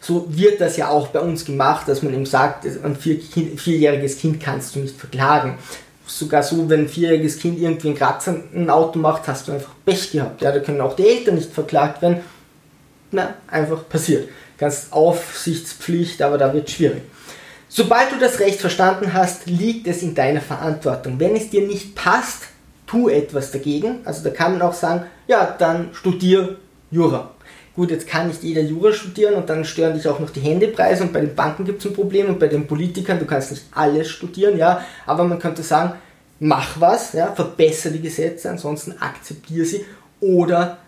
So 0.00 0.26
wird 0.28 0.60
das 0.60 0.76
ja 0.76 0.88
auch 0.88 1.08
bei 1.08 1.18
uns 1.18 1.44
gemacht, 1.44 1.88
dass 1.88 2.04
man 2.04 2.14
eben 2.14 2.26
sagt, 2.26 2.64
ein 2.64 2.94
vierjähriges 2.94 4.18
Kind 4.18 4.40
kannst 4.40 4.76
du 4.76 4.78
nicht 4.78 4.96
verklagen 4.96 5.58
sogar 6.06 6.42
so, 6.42 6.68
wenn 6.68 6.80
ein 6.80 6.88
vierjähriges 6.88 7.38
Kind 7.38 7.58
irgendwie 7.58 7.88
einen 7.88 7.96
Kratzer 7.96 8.36
ein 8.54 8.70
Auto 8.70 8.98
macht, 8.98 9.26
hast 9.28 9.48
du 9.48 9.52
einfach 9.52 9.72
Pech 9.84 10.12
gehabt. 10.12 10.42
Ja, 10.42 10.52
da 10.52 10.60
können 10.60 10.80
auch 10.80 10.96
die 10.96 11.06
Eltern 11.06 11.34
nicht 11.34 11.52
verklagt 11.52 12.02
werden. 12.02 12.18
Na, 13.10 13.34
einfach 13.48 13.88
passiert. 13.88 14.28
Ganz 14.58 14.88
Aufsichtspflicht, 14.90 16.22
aber 16.22 16.38
da 16.38 16.52
wird 16.52 16.70
schwierig. 16.70 17.02
Sobald 17.68 18.12
du 18.12 18.18
das 18.18 18.40
Recht 18.40 18.60
verstanden 18.60 19.12
hast, 19.12 19.46
liegt 19.46 19.86
es 19.86 20.02
in 20.02 20.14
deiner 20.14 20.40
Verantwortung. 20.40 21.18
Wenn 21.20 21.36
es 21.36 21.50
dir 21.50 21.66
nicht 21.66 21.94
passt, 21.94 22.44
tu 22.86 23.08
etwas 23.08 23.50
dagegen. 23.50 24.00
Also 24.04 24.22
da 24.24 24.30
kann 24.30 24.52
man 24.52 24.62
auch 24.62 24.72
sagen, 24.72 25.04
ja, 25.26 25.54
dann 25.58 25.90
studier 25.92 26.56
Jura 26.90 27.35
gut, 27.76 27.90
jetzt 27.90 28.08
kann 28.08 28.28
nicht 28.28 28.42
jeder 28.42 28.62
Jura 28.62 28.92
studieren 28.92 29.34
und 29.34 29.48
dann 29.48 29.64
stören 29.64 29.94
dich 29.94 30.08
auch 30.08 30.18
noch 30.18 30.30
die 30.30 30.40
Händepreise 30.40 31.04
und 31.04 31.12
bei 31.12 31.20
den 31.20 31.34
Banken 31.34 31.64
gibt 31.64 31.80
es 31.80 31.86
ein 31.86 31.94
Problem 31.94 32.28
und 32.28 32.40
bei 32.40 32.48
den 32.48 32.66
Politikern, 32.66 33.18
du 33.18 33.26
kannst 33.26 33.50
nicht 33.50 33.64
alles 33.72 34.08
studieren, 34.08 34.56
ja, 34.56 34.84
aber 35.04 35.24
man 35.24 35.38
könnte 35.38 35.62
sagen, 35.62 35.92
mach 36.40 36.80
was, 36.80 37.12
ja, 37.12 37.32
verbessere 37.32 37.92
die 37.92 38.00
Gesetze, 38.00 38.50
ansonsten 38.50 38.94
akzeptiere 38.98 39.66
sie 39.66 39.84
oder 40.20 40.78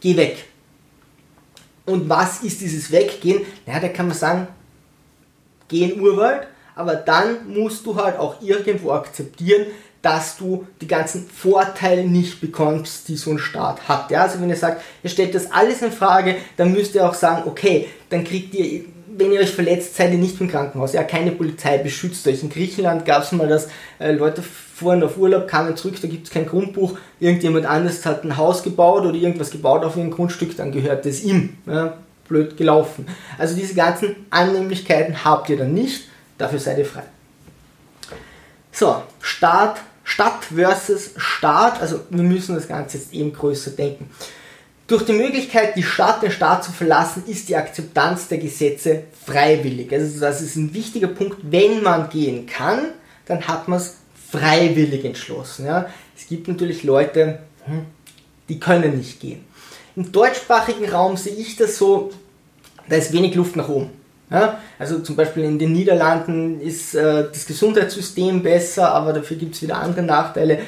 geh 0.00 0.16
weg. 0.16 0.44
Und 1.86 2.08
was 2.08 2.42
ist 2.42 2.60
dieses 2.60 2.90
Weggehen? 2.90 3.42
Ja, 3.66 3.78
da 3.78 3.88
kann 3.88 4.08
man 4.08 4.16
sagen, 4.16 4.48
geh 5.68 5.84
in 5.84 6.00
Urwald, 6.00 6.48
aber 6.74 6.96
dann 6.96 7.48
musst 7.48 7.86
du 7.86 7.94
halt 7.94 8.18
auch 8.18 8.42
irgendwo 8.42 8.90
akzeptieren, 8.90 9.66
dass 10.04 10.36
du 10.36 10.66
die 10.82 10.86
ganzen 10.86 11.26
Vorteile 11.26 12.04
nicht 12.04 12.38
bekommst, 12.42 13.08
die 13.08 13.16
so 13.16 13.30
ein 13.30 13.38
Staat 13.38 13.88
hat. 13.88 14.10
Ja, 14.10 14.24
also 14.24 14.38
wenn 14.38 14.50
ihr 14.50 14.56
sagt, 14.56 14.82
ihr 15.02 15.08
stellt 15.08 15.34
das 15.34 15.50
alles 15.50 15.80
in 15.80 15.92
Frage, 15.92 16.36
dann 16.58 16.72
müsst 16.72 16.94
ihr 16.94 17.08
auch 17.08 17.14
sagen, 17.14 17.44
okay, 17.46 17.88
dann 18.10 18.22
kriegt 18.22 18.54
ihr, 18.54 18.82
wenn 19.16 19.32
ihr 19.32 19.40
euch 19.40 19.52
verletzt, 19.52 19.96
seid 19.96 20.12
ihr 20.12 20.18
nicht 20.18 20.38
im 20.42 20.50
Krankenhaus. 20.50 20.92
Ja, 20.92 21.04
keine 21.04 21.30
Polizei 21.32 21.78
beschützt 21.78 22.28
euch. 22.28 22.42
In 22.42 22.50
Griechenland 22.50 23.06
gab 23.06 23.22
es 23.22 23.32
mal, 23.32 23.48
dass 23.48 23.68
äh, 23.98 24.12
Leute 24.12 24.42
fuhren 24.42 25.02
auf 25.02 25.16
Urlaub, 25.16 25.48
kamen 25.48 25.74
zurück, 25.74 25.94
da 26.02 26.08
gibt 26.08 26.26
es 26.26 26.32
kein 26.32 26.46
Grundbuch, 26.46 26.98
irgendjemand 27.18 27.64
anderes 27.64 28.04
hat 28.04 28.24
ein 28.24 28.36
Haus 28.36 28.62
gebaut 28.62 29.06
oder 29.06 29.14
irgendwas 29.14 29.50
gebaut 29.50 29.84
auf 29.84 29.96
ihrem 29.96 30.10
Grundstück, 30.10 30.54
dann 30.56 30.70
gehört 30.70 31.06
es 31.06 31.24
ihm. 31.24 31.56
Ja, 31.66 31.96
blöd 32.28 32.58
gelaufen. 32.58 33.06
Also 33.38 33.56
diese 33.56 33.74
ganzen 33.74 34.16
Annehmlichkeiten 34.28 35.24
habt 35.24 35.48
ihr 35.48 35.56
dann 35.56 35.72
nicht, 35.72 36.08
dafür 36.36 36.58
seid 36.58 36.76
ihr 36.76 36.84
frei. 36.84 37.04
So, 38.70 39.02
Staat 39.22 39.80
Stadt 40.04 40.44
versus 40.54 41.10
Staat, 41.16 41.80
also 41.80 42.00
wir 42.10 42.22
müssen 42.22 42.54
das 42.54 42.68
Ganze 42.68 42.98
jetzt 42.98 43.12
eben 43.12 43.32
größer 43.32 43.72
denken. 43.72 44.10
Durch 44.86 45.04
die 45.06 45.14
Möglichkeit, 45.14 45.76
die 45.76 45.82
Stadt, 45.82 46.22
den 46.22 46.30
Staat 46.30 46.62
zu 46.62 46.70
verlassen, 46.70 47.24
ist 47.26 47.48
die 47.48 47.56
Akzeptanz 47.56 48.28
der 48.28 48.36
Gesetze 48.36 49.04
freiwillig. 49.24 49.90
Also 49.92 50.20
das 50.20 50.42
ist 50.42 50.56
ein 50.56 50.74
wichtiger 50.74 51.08
Punkt, 51.08 51.38
wenn 51.42 51.82
man 51.82 52.10
gehen 52.10 52.46
kann, 52.46 52.90
dann 53.24 53.48
hat 53.48 53.66
man 53.66 53.78
es 53.78 53.96
freiwillig 54.30 55.04
entschlossen. 55.06 55.64
Ja. 55.64 55.86
Es 56.14 56.26
gibt 56.26 56.48
natürlich 56.48 56.82
Leute, 56.82 57.38
hm, 57.64 57.86
die 58.50 58.60
können 58.60 58.98
nicht 58.98 59.20
gehen. 59.20 59.44
Im 59.96 60.12
deutschsprachigen 60.12 60.88
Raum 60.90 61.16
sehe 61.16 61.34
ich 61.34 61.56
das 61.56 61.78
so, 61.78 62.12
da 62.88 62.96
ist 62.96 63.12
wenig 63.12 63.34
Luft 63.36 63.56
nach 63.56 63.68
oben. 63.70 63.90
Ja, 64.30 64.58
also 64.78 65.00
zum 65.00 65.16
Beispiel 65.16 65.44
in 65.44 65.58
den 65.58 65.72
Niederlanden 65.72 66.60
ist 66.60 66.94
äh, 66.94 67.24
das 67.30 67.46
Gesundheitssystem 67.46 68.42
besser, 68.42 68.92
aber 68.92 69.12
dafür 69.12 69.36
gibt 69.36 69.54
es 69.54 69.62
wieder 69.62 69.76
andere 69.76 70.02
Nachteile. 70.02 70.60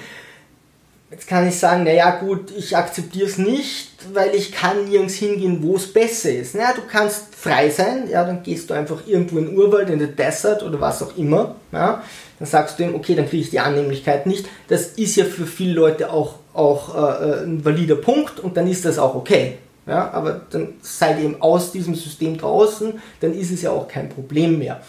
Jetzt 1.11 1.29
kann 1.29 1.47
ich 1.49 1.57
sagen, 1.57 1.85
naja 1.85 2.19
gut, 2.19 2.51
ich 2.57 2.77
akzeptiere 2.77 3.27
es 3.27 3.39
nicht, 3.39 3.93
weil 4.13 4.35
ich 4.35 4.51
kann 4.51 4.89
nirgends 4.89 5.15
hingehen, 5.15 5.63
wo 5.63 5.77
es 5.77 5.93
besser 5.93 6.33
ist. 6.33 6.57
Naja, 6.57 6.73
du 6.75 6.83
kannst 6.83 7.35
frei 7.35 7.71
sein, 7.71 8.11
ja, 8.11 8.25
dann 8.25 8.43
gehst 8.43 8.69
du 8.69 8.75
einfach 8.75 9.07
irgendwo 9.07 9.39
in 9.39 9.47
den 9.47 9.57
Urwald, 9.57 9.89
in 9.89 10.01
den 10.01 10.17
Desert 10.17 10.65
oder 10.65 10.81
was 10.81 11.03
auch 11.03 11.17
immer. 11.17 11.55
Ja, 11.71 12.03
dann 12.39 12.49
sagst 12.49 12.79
du 12.79 12.83
ihm, 12.83 12.95
okay, 12.95 13.15
dann 13.15 13.29
kriege 13.29 13.43
ich 13.43 13.51
die 13.51 13.61
Annehmlichkeit 13.61 14.27
nicht. 14.27 14.47
Das 14.69 14.89
ist 14.89 15.17
ja 15.17 15.25
für 15.25 15.47
viele 15.47 15.75
Leute 15.75 16.11
auch, 16.11 16.41
auch 16.53 16.95
äh, 16.95 17.45
ein 17.45 17.65
valider 17.65 17.97
Punkt 17.97 18.41
und 18.41 18.57
dann 18.57 18.67
ist 18.67 18.85
das 18.85 18.99
auch 18.99 19.15
okay. 19.15 19.59
Ja, 19.87 20.11
aber 20.11 20.41
dann 20.51 20.75
seid 20.83 21.19
ihr 21.19 21.27
eben 21.27 21.41
aus 21.41 21.71
diesem 21.71 21.95
System 21.95 22.37
draußen, 22.37 22.95
dann 23.21 23.33
ist 23.33 23.53
es 23.53 23.63
ja 23.63 23.71
auch 23.71 23.87
kein 23.87 24.09
Problem 24.09 24.59
mehr. 24.59 24.83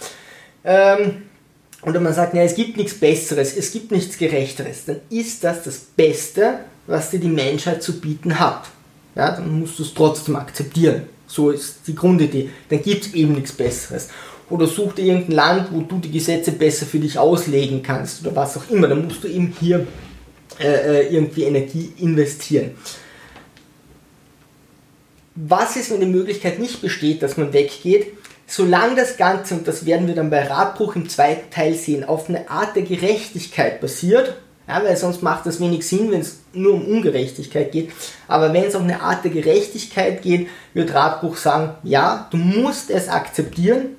Ähm, 0.64 1.24
oder 1.84 2.00
man 2.00 2.14
sagt, 2.14 2.34
ja, 2.34 2.42
es 2.42 2.56
gibt 2.56 2.78
nichts 2.78 2.96
Besseres, 2.96 3.56
es 3.56 3.72
gibt 3.72 3.92
nichts 3.92 4.18
Gerechteres, 4.18 4.86
dann 4.86 5.02
ist 5.10 5.44
das 5.44 5.64
das 5.64 5.78
Beste, 5.78 6.60
was 6.88 7.12
dir 7.12 7.20
die 7.20 7.28
Menschheit 7.28 7.84
zu 7.84 8.00
bieten 8.02 8.40
hat. 8.40 8.64
Ja, 9.16 9.32
dann 9.32 9.60
musst 9.60 9.78
du 9.78 9.84
es 9.84 9.94
trotzdem 9.94 10.36
akzeptieren. 10.36 11.04
So 11.28 11.50
ist 11.50 11.80
die 11.88 11.96
Grundidee. 11.96 12.50
Dann 12.70 12.82
gibt 12.82 13.06
es 13.06 13.14
eben 13.14 13.34
nichts 13.34 13.52
Besseres. 13.52 14.10
Oder 14.50 14.68
such 14.68 14.94
dir 14.94 15.06
irgendein 15.06 15.36
Land, 15.36 15.68
wo 15.72 15.82
du 15.82 15.98
die 15.98 16.12
Gesetze 16.12 16.54
besser 16.54 16.86
für 16.86 17.00
dich 17.00 17.20
auslegen 17.20 17.84
kannst 17.84 18.26
oder 18.26 18.36
was 18.36 18.58
auch 18.58 18.70
immer. 18.70 18.88
Dann 18.88 19.06
musst 19.06 19.24
du 19.24 19.28
eben 19.28 19.54
hier 19.60 19.86
äh, 20.60 20.68
äh 20.68 21.14
irgendwie 21.14 21.44
Energie 21.44 21.92
investieren. 21.98 22.72
Was 25.40 25.76
ist, 25.76 25.92
wenn 25.92 26.00
die 26.00 26.08
Möglichkeit 26.08 26.58
nicht 26.58 26.82
besteht, 26.82 27.22
dass 27.22 27.38
man 27.38 27.54
weggeht? 27.54 28.08
Solange 28.48 28.96
das 28.96 29.18
Ganze, 29.18 29.54
und 29.54 29.68
das 29.68 29.86
werden 29.86 30.08
wir 30.08 30.16
dann 30.16 30.32
bei 30.32 30.48
Radbruch 30.48 30.96
im 30.96 31.10
zweiten 31.10 31.52
Teil 31.52 31.76
sehen, 31.76 32.04
auf 32.04 32.28
eine 32.28 32.50
Art 32.50 32.76
der 32.76 32.82
Gerechtigkeit 32.82 33.80
basiert, 33.80 34.36
ja, 34.68 34.84
weil 34.84 34.98
sonst 34.98 35.22
macht 35.22 35.46
das 35.46 35.60
wenig 35.60 35.88
Sinn, 35.88 36.10
wenn 36.10 36.22
es 36.22 36.40
nur 36.54 36.74
um 36.74 36.88
Ungerechtigkeit 36.88 37.72
geht. 37.72 37.92
Aber 38.28 38.52
wenn 38.52 38.64
es 38.64 38.74
auf 38.74 38.82
eine 38.82 39.00
Art 39.02 39.24
der 39.26 39.32
Gerechtigkeit 39.32 40.24
geht, 40.24 40.48
wird 40.74 40.96
Radbruch 40.96 41.38
sagen, 41.38 41.76
ja, 41.84 42.28
du 42.32 42.38
musst 42.38 42.90
es 42.90 43.08
akzeptieren, 43.08 43.96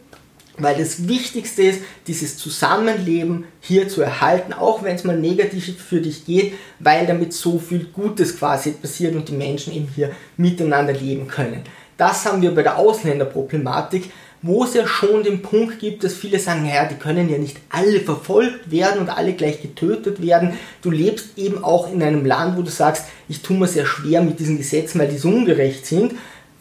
weil 0.59 0.77
das 0.77 1.09
Wichtigste 1.09 1.63
ist, 1.63 1.81
dieses 2.07 2.37
Zusammenleben 2.37 3.45
hier 3.61 3.89
zu 3.89 4.03
erhalten, 4.03 4.53
auch 4.53 4.83
wenn 4.83 4.97
es 4.97 5.05
mal 5.05 5.19
negativ 5.19 5.83
für 5.83 6.01
dich 6.01 6.25
geht, 6.25 6.55
weil 6.79 7.07
damit 7.07 7.33
so 7.33 7.59
viel 7.59 7.87
Gutes 7.93 8.39
quasi 8.39 8.73
passiert 8.73 9.15
und 9.15 9.29
die 9.29 9.37
Menschen 9.37 9.75
eben 9.75 9.89
hier 9.95 10.11
miteinander 10.37 10.93
leben 10.93 11.29
können. 11.29 11.63
Das 11.97 12.25
haben 12.27 12.43
wir 12.43 12.55
bei 12.55 12.63
der 12.63 12.79
Ausländerproblematik, 12.79 14.11
wo 14.41 14.63
es 14.63 14.75
ja 14.75 14.87
schon 14.87 15.25
den 15.25 15.43
Punkt 15.43 15.81
gibt, 15.81 16.05
dass 16.05 16.15
viele 16.15 16.39
sagen, 16.39 16.63
naja, 16.63 16.85
die 16.85 16.95
können 16.95 17.29
ja 17.29 17.39
nicht 17.39 17.57
alle 17.71 18.01
verfolgt 18.01 18.71
werden 18.71 19.01
und 19.01 19.09
alle 19.09 19.33
gleich 19.33 19.61
getötet 19.61 20.23
werden. 20.23 20.53
Du 20.81 20.91
lebst 20.91 21.37
eben 21.37 21.65
auch 21.65 21.93
in 21.93 22.03
einem 22.03 22.25
Land, 22.25 22.57
wo 22.57 22.63
du 22.63 22.71
sagst, 22.71 23.07
ich 23.29 23.43
tue 23.43 23.57
mir 23.57 23.67
sehr 23.67 23.85
schwer 23.85 24.23
mit 24.23 24.39
diesen 24.39 24.57
Gesetzen, 24.57 25.01
weil 25.01 25.09
die 25.09 25.19
so 25.19 25.29
ungerecht 25.29 25.87
sind 25.87 26.13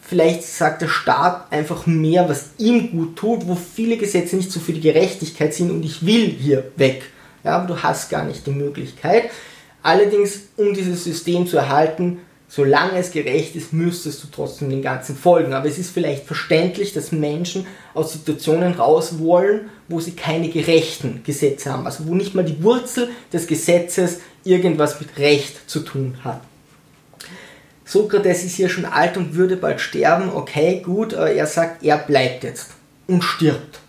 Vielleicht 0.08 0.42
sagt 0.42 0.80
der 0.80 0.88
Staat 0.88 1.52
einfach 1.52 1.86
mehr, 1.86 2.30
was 2.30 2.46
ihm 2.56 2.92
gut 2.92 3.16
tut, 3.16 3.46
wo 3.46 3.54
viele 3.54 3.98
Gesetze 3.98 4.36
nicht 4.36 4.50
so 4.50 4.58
für 4.58 4.72
die 4.72 4.80
Gerechtigkeit 4.80 5.52
sind 5.52 5.70
und 5.70 5.84
ich 5.84 6.06
will 6.06 6.28
hier 6.28 6.72
weg. 6.76 7.02
Ja, 7.44 7.56
aber 7.56 7.66
du 7.66 7.82
hast 7.82 8.08
gar 8.08 8.24
nicht 8.24 8.46
die 8.46 8.52
Möglichkeit. 8.52 9.24
Allerdings, 9.82 10.48
um 10.56 10.72
dieses 10.72 11.04
System 11.04 11.46
zu 11.46 11.58
erhalten, 11.58 12.20
solange 12.48 12.98
es 12.98 13.10
gerecht 13.10 13.54
ist, 13.54 13.74
müsstest 13.74 14.24
du 14.24 14.28
trotzdem 14.32 14.70
den 14.70 14.80
Ganzen 14.80 15.14
folgen. 15.14 15.52
Aber 15.52 15.68
es 15.68 15.76
ist 15.76 15.90
vielleicht 15.90 16.24
verständlich, 16.24 16.94
dass 16.94 17.12
Menschen 17.12 17.66
aus 17.92 18.14
Situationen 18.14 18.72
raus 18.72 19.18
wollen, 19.18 19.68
wo 19.88 20.00
sie 20.00 20.12
keine 20.12 20.48
gerechten 20.48 21.20
Gesetze 21.22 21.70
haben. 21.70 21.84
Also 21.84 22.06
wo 22.06 22.14
nicht 22.14 22.34
mal 22.34 22.44
die 22.44 22.62
Wurzel 22.62 23.10
des 23.30 23.46
Gesetzes 23.46 24.20
irgendwas 24.42 25.00
mit 25.00 25.18
Recht 25.18 25.68
zu 25.68 25.80
tun 25.80 26.16
hat. 26.24 26.40
Sokrates 27.88 28.44
ist 28.44 28.56
hier 28.56 28.68
schon 28.68 28.84
alt 28.84 29.16
und 29.16 29.34
würde 29.34 29.56
bald 29.56 29.80
sterben, 29.80 30.30
okay, 30.30 30.82
gut, 30.84 31.14
er 31.14 31.46
sagt, 31.46 31.82
er 31.82 31.96
bleibt 31.96 32.44
jetzt 32.44 32.72
und 33.06 33.24
stirbt. 33.24 33.80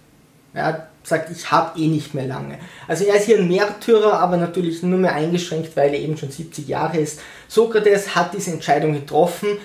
Er 0.53 0.88
sagt, 1.03 1.29
ich 1.29 1.51
habe 1.51 1.77
eh 1.77 1.88
nicht 1.88 2.13
mehr 2.13 2.25
lange. 2.25 2.60
Also 2.88 3.03
er 3.03 3.15
ist 3.15 3.25
hier 3.25 3.39
ein 3.39 3.50
Märtyrer, 3.50 4.13
aber 4.13 4.38
natürlich 4.38 4.82
nur 4.84 5.00
mehr 5.00 5.13
eingeschränkt, 5.13 5.75
weil 5.75 5.94
er 5.94 6.00
eben 6.00 6.15
schon 6.15 6.32
70 6.32 6.65
Jahre 6.65 6.98
ist. 6.98 7.20
Sokrates 7.50 8.15
hat 8.15 8.34
diese 8.34 8.51
Entscheidung 8.51 8.94
getroffen 8.94 9.58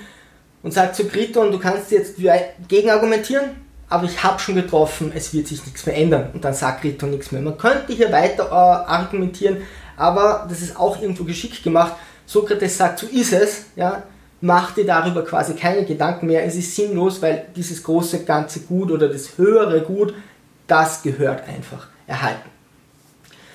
und 0.64 0.74
sagt 0.74 0.96
zu 0.96 1.06
Kriton, 1.06 1.52
du 1.52 1.60
kannst 1.60 1.92
jetzt 1.92 2.16
gegen 2.66 2.90
argumentieren, 2.90 3.50
aber 3.88 4.06
ich 4.06 4.20
habe 4.24 4.40
schon 4.40 4.56
getroffen, 4.56 5.12
es 5.14 5.32
wird 5.32 5.46
sich 5.46 5.64
nichts 5.64 5.86
mehr 5.86 5.96
ändern. 5.96 6.30
Und 6.34 6.44
dann 6.44 6.54
sagt 6.54 6.80
Kriton 6.80 7.10
nichts 7.10 7.30
mehr. 7.30 7.40
Man 7.40 7.56
könnte 7.56 7.92
hier 7.92 8.10
weiter 8.10 8.48
äh, 8.48 8.90
argumentieren, 8.90 9.58
aber 9.96 10.44
das 10.48 10.60
ist 10.60 10.76
auch 10.76 11.00
irgendwo 11.00 11.22
geschickt 11.22 11.62
gemacht. 11.62 11.92
Sokrates 12.26 12.76
sagt, 12.76 12.98
so 12.98 13.06
ist 13.06 13.32
es, 13.32 13.66
ja, 13.76 14.02
mach 14.40 14.72
dir 14.72 14.84
darüber 14.84 15.24
quasi 15.24 15.54
keine 15.54 15.84
Gedanken 15.84 16.26
mehr. 16.26 16.44
Es 16.44 16.54
ist 16.54 16.74
sinnlos, 16.74 17.22
weil 17.22 17.46
dieses 17.56 17.82
große 17.82 18.24
ganze 18.24 18.60
Gut 18.60 18.90
oder 18.90 19.08
das 19.08 19.38
höhere 19.38 19.82
Gut, 19.82 20.14
das 20.66 21.02
gehört 21.02 21.48
einfach 21.48 21.88
erhalten. 22.06 22.50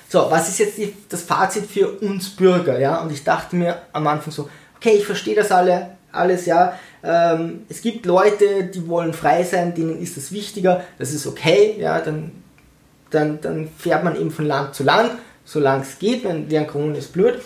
So, 0.08 0.26
was 0.30 0.50
ist 0.50 0.60
jetzt 0.60 0.78
die, 0.78 0.94
das 1.08 1.22
Fazit 1.22 1.66
für 1.68 1.88
uns 2.00 2.30
Bürger? 2.30 2.80
Ja? 2.80 3.02
Und 3.02 3.12
ich 3.12 3.24
dachte 3.24 3.56
mir 3.56 3.78
am 3.94 4.08
Anfang 4.08 4.34
so, 4.34 4.50
okay, 4.78 4.96
ich 4.98 5.06
verstehe 5.06 5.36
das 5.36 5.52
alle, 5.52 5.92
alles, 6.12 6.46
ja. 6.48 6.74
Ähm, 7.04 7.62
es 7.70 7.82
gibt 7.82 8.06
Leute, 8.06 8.66
die 8.66 8.88
wollen 8.88 9.14
frei 9.14 9.44
sein, 9.44 9.76
denen 9.76 10.02
ist 10.02 10.18
das 10.18 10.32
wichtiger, 10.32 10.84
das 10.98 11.14
ist 11.14 11.28
okay, 11.28 11.76
ja, 11.80 12.02
dann, 12.02 12.32
dann, 13.12 13.40
dann 13.40 13.70
fährt 13.78 14.04
man 14.04 14.16
eben 14.16 14.32
von 14.32 14.46
Land 14.46 14.74
zu 14.74 14.84
Land, 14.84 15.12
solange 15.46 15.84
es 15.84 16.00
geht, 16.00 16.24
wenn 16.24 16.50
während 16.50 16.70
Corona 16.70 16.96
ist 16.98 17.14
blöd. 17.14 17.40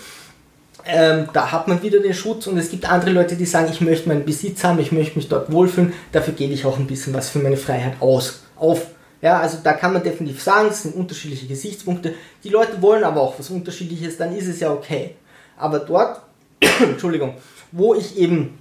Ähm, 0.85 1.29
da 1.31 1.51
hat 1.51 1.67
man 1.67 1.81
wieder 1.81 1.99
den 1.99 2.13
Schutz 2.13 2.47
und 2.47 2.57
es 2.57 2.69
gibt 2.69 2.89
andere 2.89 3.11
Leute, 3.11 3.35
die 3.35 3.45
sagen, 3.45 3.69
ich 3.71 3.79
möchte 3.79 4.09
meinen 4.09 4.25
Besitz 4.25 4.63
haben, 4.63 4.79
ich 4.79 4.91
möchte 4.91 5.15
mich 5.15 5.29
dort 5.29 5.51
wohlfühlen, 5.51 5.93
dafür 6.11 6.33
gebe 6.33 6.53
ich 6.53 6.65
auch 6.65 6.77
ein 6.77 6.87
bisschen 6.87 7.13
was 7.13 7.29
für 7.29 7.39
meine 7.39 7.55
Freiheit 7.55 7.93
aus, 8.01 8.41
auf. 8.57 8.87
Ja, 9.21 9.39
also 9.39 9.59
da 9.63 9.71
kann 9.71 9.93
man 9.93 10.03
definitiv 10.03 10.43
sagen, 10.43 10.67
es 10.69 10.83
sind 10.83 10.95
unterschiedliche 10.95 11.47
Gesichtspunkte. 11.47 12.13
Die 12.43 12.49
Leute 12.49 12.81
wollen 12.81 13.05
aber 13.05 13.21
auch 13.21 13.39
was 13.39 13.49
Unterschiedliches, 13.49 14.17
dann 14.17 14.35
ist 14.35 14.47
es 14.47 14.59
ja 14.59 14.73
okay. 14.73 15.15
Aber 15.57 15.79
dort, 15.79 16.21
Entschuldigung, 16.81 17.35
wo 17.71 17.95
ich 17.95 18.17
eben 18.17 18.57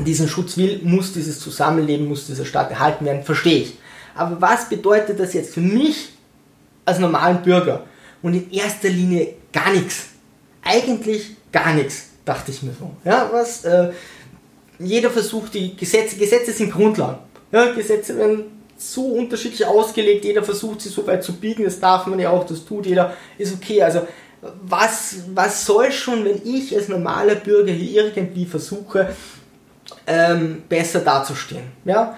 diesen 0.00 0.28
Schutz 0.28 0.58
will, 0.58 0.80
muss 0.82 1.14
dieses 1.14 1.40
Zusammenleben, 1.40 2.06
muss 2.06 2.26
dieser 2.26 2.44
Staat 2.44 2.70
erhalten 2.70 3.06
werden, 3.06 3.22
verstehe 3.22 3.62
ich. 3.62 3.78
Aber 4.14 4.38
was 4.40 4.68
bedeutet 4.68 5.18
das 5.18 5.32
jetzt 5.32 5.54
für 5.54 5.60
mich 5.60 6.10
als 6.84 6.98
normalen 6.98 7.42
Bürger? 7.42 7.84
Und 8.20 8.34
in 8.34 8.50
erster 8.52 8.90
Linie 8.90 9.34
gar 9.52 9.72
nichts. 9.72 10.08
Eigentlich 10.62 11.36
gar 11.52 11.74
nichts, 11.74 12.08
dachte 12.24 12.50
ich 12.50 12.62
mir 12.62 12.72
so. 12.78 12.90
Ja, 13.04 13.28
was, 13.32 13.64
äh, 13.64 13.92
jeder 14.78 15.10
versucht 15.10 15.54
die 15.54 15.76
Gesetze, 15.76 16.16
Gesetze 16.16 16.52
sind 16.52 16.72
Grundlagen. 16.72 17.18
Ja, 17.52 17.72
Gesetze 17.72 18.16
werden 18.16 18.44
so 18.76 19.04
unterschiedlich 19.04 19.64
ausgelegt, 19.64 20.24
jeder 20.24 20.42
versucht 20.42 20.80
sie 20.80 20.88
so 20.88 21.06
weit 21.06 21.22
zu 21.22 21.34
biegen, 21.34 21.64
das 21.64 21.78
darf 21.78 22.06
man 22.06 22.18
ja 22.18 22.30
auch, 22.30 22.44
das 22.44 22.64
tut 22.64 22.86
jeder, 22.86 23.14
ist 23.38 23.54
okay. 23.54 23.82
Also 23.82 24.06
was, 24.62 25.16
was 25.34 25.64
soll 25.64 25.92
schon, 25.92 26.24
wenn 26.24 26.40
ich 26.44 26.74
als 26.74 26.88
normaler 26.88 27.36
Bürger 27.36 27.72
hier 27.72 28.12
irgendwie 28.16 28.44
versuche, 28.44 29.14
ähm, 30.06 30.62
besser 30.68 31.00
dazustehen? 31.00 31.64
Ja? 31.84 32.16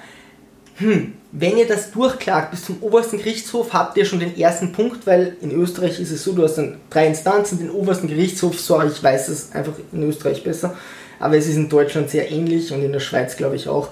Hm, 0.77 1.15
wenn 1.37 1.59
ihr 1.59 1.67
das 1.67 1.91
durchklagt 1.91 2.53
bis 2.53 2.65
zum 2.65 2.81
obersten 2.81 3.19
Gerichtshof, 3.19 3.73
habt 3.73 3.97
ihr 3.97 4.05
schon 4.05 4.21
den 4.21 4.39
ersten 4.39 4.71
Punkt, 4.71 5.05
weil 5.05 5.37
in 5.41 5.51
Österreich 5.51 5.99
ist 5.99 6.13
es 6.13 6.23
so, 6.23 6.33
du 6.33 6.45
hast 6.45 6.55
dann 6.55 6.77
drei 6.91 7.09
Instanzen, 7.09 7.59
den 7.59 7.71
obersten 7.71 8.07
Gerichtshof, 8.07 8.61
sorry, 8.61 8.87
ich 8.87 9.03
weiß 9.03 9.29
es 9.29 9.51
einfach 9.53 9.73
in 9.93 10.05
Österreich 10.05 10.45
besser, 10.45 10.77
aber 11.19 11.37
es 11.37 11.49
ist 11.49 11.57
in 11.57 11.69
Deutschland 11.69 12.09
sehr 12.09 12.31
ähnlich 12.31 12.73
und 12.73 12.85
in 12.85 12.93
der 12.93 13.01
Schweiz 13.01 13.37
glaube 13.37 13.57
ich 13.57 13.69
auch. 13.69 13.89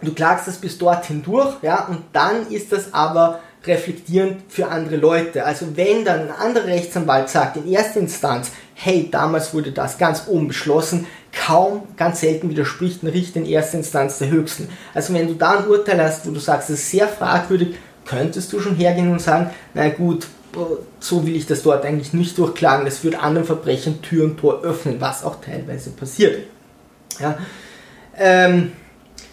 Du 0.00 0.14
klagst 0.14 0.46
das 0.46 0.58
bis 0.58 0.78
dorthin 0.78 1.24
durch, 1.24 1.56
ja, 1.62 1.86
und 1.86 2.02
dann 2.12 2.46
ist 2.52 2.70
das 2.70 2.94
aber 2.94 3.40
reflektierend 3.64 4.42
für 4.48 4.68
andere 4.68 4.94
Leute. 4.94 5.44
Also 5.44 5.76
wenn 5.76 6.04
dann 6.04 6.28
ein 6.28 6.30
anderer 6.30 6.66
Rechtsanwalt 6.66 7.28
sagt 7.28 7.56
in 7.56 7.68
erster 7.68 7.98
Instanz, 7.98 8.52
hey, 8.74 9.08
damals 9.10 9.52
wurde 9.54 9.72
das 9.72 9.98
ganz 9.98 10.28
oben 10.28 10.46
beschlossen, 10.46 11.06
kaum, 11.32 11.82
ganz 11.96 12.20
selten 12.20 12.50
widerspricht 12.50 13.02
ein 13.02 13.08
Richter 13.08 13.40
in 13.40 13.46
erster 13.46 13.78
Instanz 13.78 14.18
der 14.18 14.30
höchsten. 14.30 14.68
Also 14.94 15.14
wenn 15.14 15.26
du 15.26 15.34
da 15.34 15.58
ein 15.58 15.68
Urteil 15.68 16.02
hast, 16.02 16.26
wo 16.26 16.30
du 16.30 16.40
sagst, 16.40 16.70
das 16.70 16.78
ist 16.78 16.90
sehr 16.90 17.08
fragwürdig, 17.08 17.76
könntest 18.04 18.52
du 18.52 18.60
schon 18.60 18.76
hergehen 18.76 19.12
und 19.12 19.20
sagen, 19.20 19.50
na 19.74 19.88
gut, 19.90 20.26
so 21.00 21.26
will 21.26 21.36
ich 21.36 21.46
das 21.46 21.62
dort 21.62 21.84
eigentlich 21.84 22.12
nicht 22.12 22.36
durchklagen, 22.38 22.84
das 22.84 23.04
wird 23.04 23.22
anderen 23.22 23.46
Verbrechern 23.46 24.00
Tür 24.02 24.24
und 24.24 24.38
Tor 24.38 24.62
öffnen, 24.62 25.00
was 25.00 25.22
auch 25.22 25.40
teilweise 25.40 25.90
passiert. 25.90 26.44
Ja. 27.20 27.38
Ähm, 28.16 28.72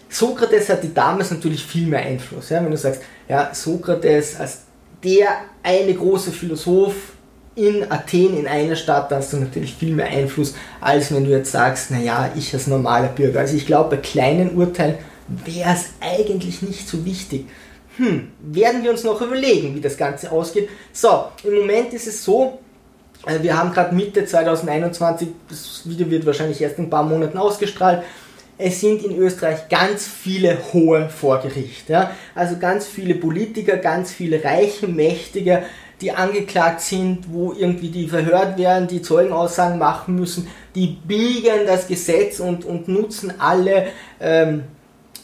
Sokrates 0.10 0.70
hatte 0.70 0.88
damals 0.88 1.32
natürlich 1.32 1.66
viel 1.66 1.88
mehr 1.88 2.02
Einfluss. 2.02 2.50
Ja? 2.50 2.64
Wenn 2.64 2.72
du 2.72 2.78
sagst, 2.78 3.02
ja, 3.28 3.54
Sokrates 3.54 4.40
als 4.40 4.62
der 5.04 5.28
eine 5.64 5.94
große 5.94 6.32
Philosoph 6.32 7.15
in 7.56 7.90
Athen, 7.90 8.38
in 8.38 8.48
einer 8.48 8.76
Stadt, 8.76 9.12
hast 9.12 9.34
du 9.34 9.38
natürlich 9.38 9.76
viel 9.76 9.94
mehr 9.94 10.08
Einfluss, 10.08 10.54
als 10.82 11.14
wenn 11.14 11.24
du 11.24 11.32
jetzt 11.32 11.52
sagst, 11.52 11.90
naja, 11.92 12.32
ich 12.36 12.54
als 12.54 12.68
normaler 12.68 13.08
Bürger. 13.08 13.40
Also 13.40 13.56
ich 13.56 13.66
glaube, 13.66 13.96
bei 13.96 14.02
kleinen 14.02 14.56
Urteilen 14.56 14.96
wäre 15.28 15.74
es 15.74 15.86
eigentlich 16.02 16.62
nicht 16.62 16.88
so 16.88 17.06
wichtig. 17.06 17.46
Hm, 17.98 18.28
werden 18.42 18.84
wir 18.84 18.92
uns 18.92 19.06
noch 19.06 19.22
überlegen, 19.22 19.74
wie 19.74 19.82
das 19.82 19.96
Ganze 19.96 20.32
ausgeht. 20.32 20.70
So, 20.92 21.26
im 21.44 21.56
Moment 21.56 21.94
ist 21.94 22.08
es 22.08 22.24
so, 22.26 22.60
äh, 23.26 23.42
wir 23.42 23.58
haben 23.58 23.72
gerade 23.72 23.96
Mitte 23.96 24.26
2021, 24.26 25.30
das 25.50 25.82
Video 25.86 26.10
wird 26.10 26.26
wahrscheinlich 26.26 26.62
erst 26.62 26.78
in 26.78 26.86
ein 26.86 26.90
paar 26.90 27.04
Monaten 27.04 27.38
ausgestrahlt. 27.38 28.04
Es 28.58 28.80
sind 28.80 29.04
in 29.04 29.18
Österreich 29.18 29.68
ganz 29.70 30.08
viele 30.08 30.58
Hohe 30.72 31.10
vor 31.10 31.42
Gericht. 31.42 31.90
Ja? 31.90 32.12
Also 32.34 32.58
ganz 32.58 32.86
viele 32.86 33.16
Politiker, 33.16 33.78
ganz 33.78 34.12
viele 34.12 34.44
reiche, 34.44 34.88
mächtige, 34.88 35.64
die 36.02 36.12
angeklagt 36.12 36.82
sind, 36.82 37.32
wo 37.32 37.54
irgendwie 37.54 37.90
die 37.90 38.08
verhört 38.08 38.58
werden, 38.58 38.88
die 38.88 39.02
Zeugenaussagen 39.02 39.80
machen 39.80 40.16
müssen, 40.16 40.48
die 40.76 40.88
biegen 40.88 41.66
das 41.66 41.88
Gesetz 41.88 42.40
und, 42.40 42.66
und 42.66 42.88
nutzen 42.88 43.34
alle 43.40 43.88
ähm, 44.20 44.64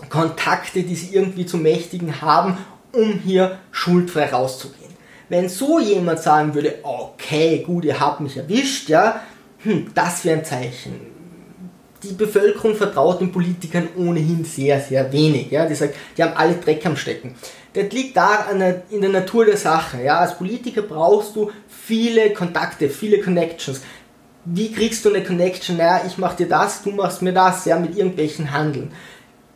Kontakte, 0.09 0.83
die 0.83 0.95
sie 0.95 1.13
irgendwie 1.13 1.45
zu 1.45 1.57
Mächtigen 1.57 2.21
haben, 2.21 2.57
um 2.93 3.19
hier 3.19 3.59
schuldfrei 3.71 4.27
rauszugehen. 4.27 4.91
Wenn 5.29 5.49
so 5.49 5.79
jemand 5.79 6.19
sagen 6.19 6.53
würde, 6.53 6.75
okay, 6.83 7.63
gut, 7.65 7.85
ihr 7.85 7.99
habt 7.99 8.19
mich 8.21 8.37
erwischt, 8.37 8.89
ja, 8.89 9.21
hm, 9.59 9.91
das 9.93 10.25
wäre 10.25 10.39
ein 10.39 10.45
Zeichen. 10.45 11.11
Die 12.03 12.13
Bevölkerung 12.13 12.75
vertraut 12.75 13.22
den 13.22 13.31
Politikern 13.31 13.89
ohnehin 13.96 14.43
sehr, 14.43 14.79
sehr 14.79 15.12
wenig. 15.13 15.51
Ja. 15.51 15.65
Die 15.65 15.75
sagt, 15.75 15.96
die 16.17 16.24
haben 16.24 16.36
alle 16.36 16.55
Dreck 16.55 16.86
am 16.86 16.96
Stecken. 16.96 17.36
Das 17.74 17.91
liegt 17.91 18.17
da 18.17 18.48
in 18.89 19.01
der 19.01 19.10
Natur 19.10 19.46
der 19.46 19.58
Sache. 19.58 20.03
Ja. 20.03 20.20
Als 20.20 20.38
Politiker 20.38 20.81
brauchst 20.81 21.36
du 21.36 21.51
viele 21.67 22.34
Kontakte, 22.34 22.89
viele 22.89 23.20
Connections. 23.20 23.81
Wie 24.46 24.72
kriegst 24.72 25.05
du 25.05 25.10
eine 25.13 25.24
Connection? 25.24 25.77
Naja, 25.77 26.01
ich 26.08 26.17
mach 26.17 26.36
dir 26.36 26.48
das, 26.48 26.81
du 26.81 26.91
machst 26.91 27.22
mir 27.22 27.34
das, 27.34 27.65
ja, 27.65 27.77
mit 27.77 27.96
irgendwelchen 27.96 28.51
Handeln. 28.51 28.91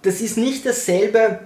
Das 0.03 0.21
ist 0.21 0.37
nicht 0.37 0.65
dasselbe, 0.65 1.39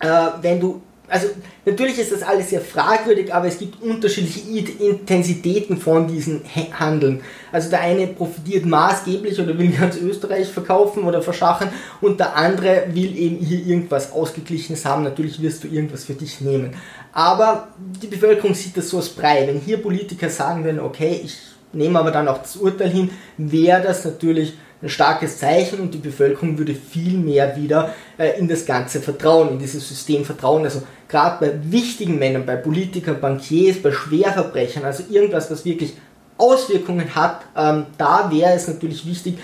äh, 0.00 0.08
wenn 0.40 0.58
du 0.58 0.82
also 1.08 1.28
natürlich 1.66 1.98
ist 1.98 2.12
das 2.12 2.22
alles 2.22 2.50
sehr 2.50 2.60
fragwürdig, 2.60 3.34
aber 3.34 3.46
es 3.46 3.58
gibt 3.58 3.82
unterschiedliche 3.82 4.82
Intensitäten 4.82 5.76
von 5.76 6.08
diesen 6.08 6.42
Handeln. 6.78 7.20
Also 7.50 7.68
der 7.68 7.80
eine 7.80 8.06
profitiert 8.06 8.64
maßgeblich 8.64 9.38
oder 9.38 9.58
will 9.58 9.70
ganz 9.72 9.96
Österreich 9.96 10.48
verkaufen 10.48 11.04
oder 11.04 11.20
verschachen 11.20 11.68
und 12.00 12.18
der 12.18 12.36
andere 12.36 12.84
will 12.92 13.16
eben 13.16 13.36
hier 13.36 13.58
irgendwas 13.58 14.12
Ausgeglichenes 14.12 14.84
haben. 14.84 15.02
Natürlich 15.02 15.42
wirst 15.42 15.64
du 15.64 15.68
irgendwas 15.68 16.04
für 16.04 16.14
dich 16.14 16.40
nehmen. 16.40 16.74
Aber 17.12 17.68
die 17.78 18.06
Bevölkerung 18.06 18.54
sieht 18.54 18.76
das 18.76 18.88
so 18.88 18.96
als 18.96 19.10
Brei. 19.10 19.46
Wenn 19.46 19.60
hier 19.60 19.82
Politiker 19.82 20.30
sagen 20.30 20.64
würden, 20.64 20.80
okay, 20.80 21.20
ich 21.22 21.36
nehme 21.74 21.98
aber 21.98 22.10
dann 22.10 22.28
auch 22.28 22.38
das 22.38 22.56
Urteil 22.56 22.90
hin, 22.90 23.10
wäre 23.36 23.82
das 23.82 24.04
natürlich 24.04 24.54
ein 24.82 24.88
starkes 24.88 25.38
Zeichen 25.38 25.80
und 25.80 25.94
die 25.94 25.98
Bevölkerung 25.98 26.58
würde 26.58 26.74
viel 26.74 27.16
mehr 27.16 27.56
wieder 27.56 27.94
äh, 28.18 28.38
in 28.38 28.48
das 28.48 28.66
Ganze 28.66 29.00
vertrauen, 29.00 29.50
in 29.50 29.58
dieses 29.58 29.88
System 29.88 30.24
vertrauen. 30.24 30.64
Also 30.64 30.82
gerade 31.08 31.36
bei 31.40 31.58
wichtigen 31.70 32.18
Männern, 32.18 32.44
bei 32.44 32.56
Politikern, 32.56 33.20
Bankiers, 33.20 33.80
bei 33.80 33.92
Schwerverbrechern, 33.92 34.84
also 34.84 35.04
irgendwas, 35.08 35.50
was 35.50 35.64
wirklich 35.64 35.94
Auswirkungen 36.36 37.14
hat, 37.14 37.42
ähm, 37.56 37.86
da 37.96 38.30
wäre 38.32 38.54
es 38.54 38.66
natürlich 38.66 39.06
wichtig, 39.06 39.38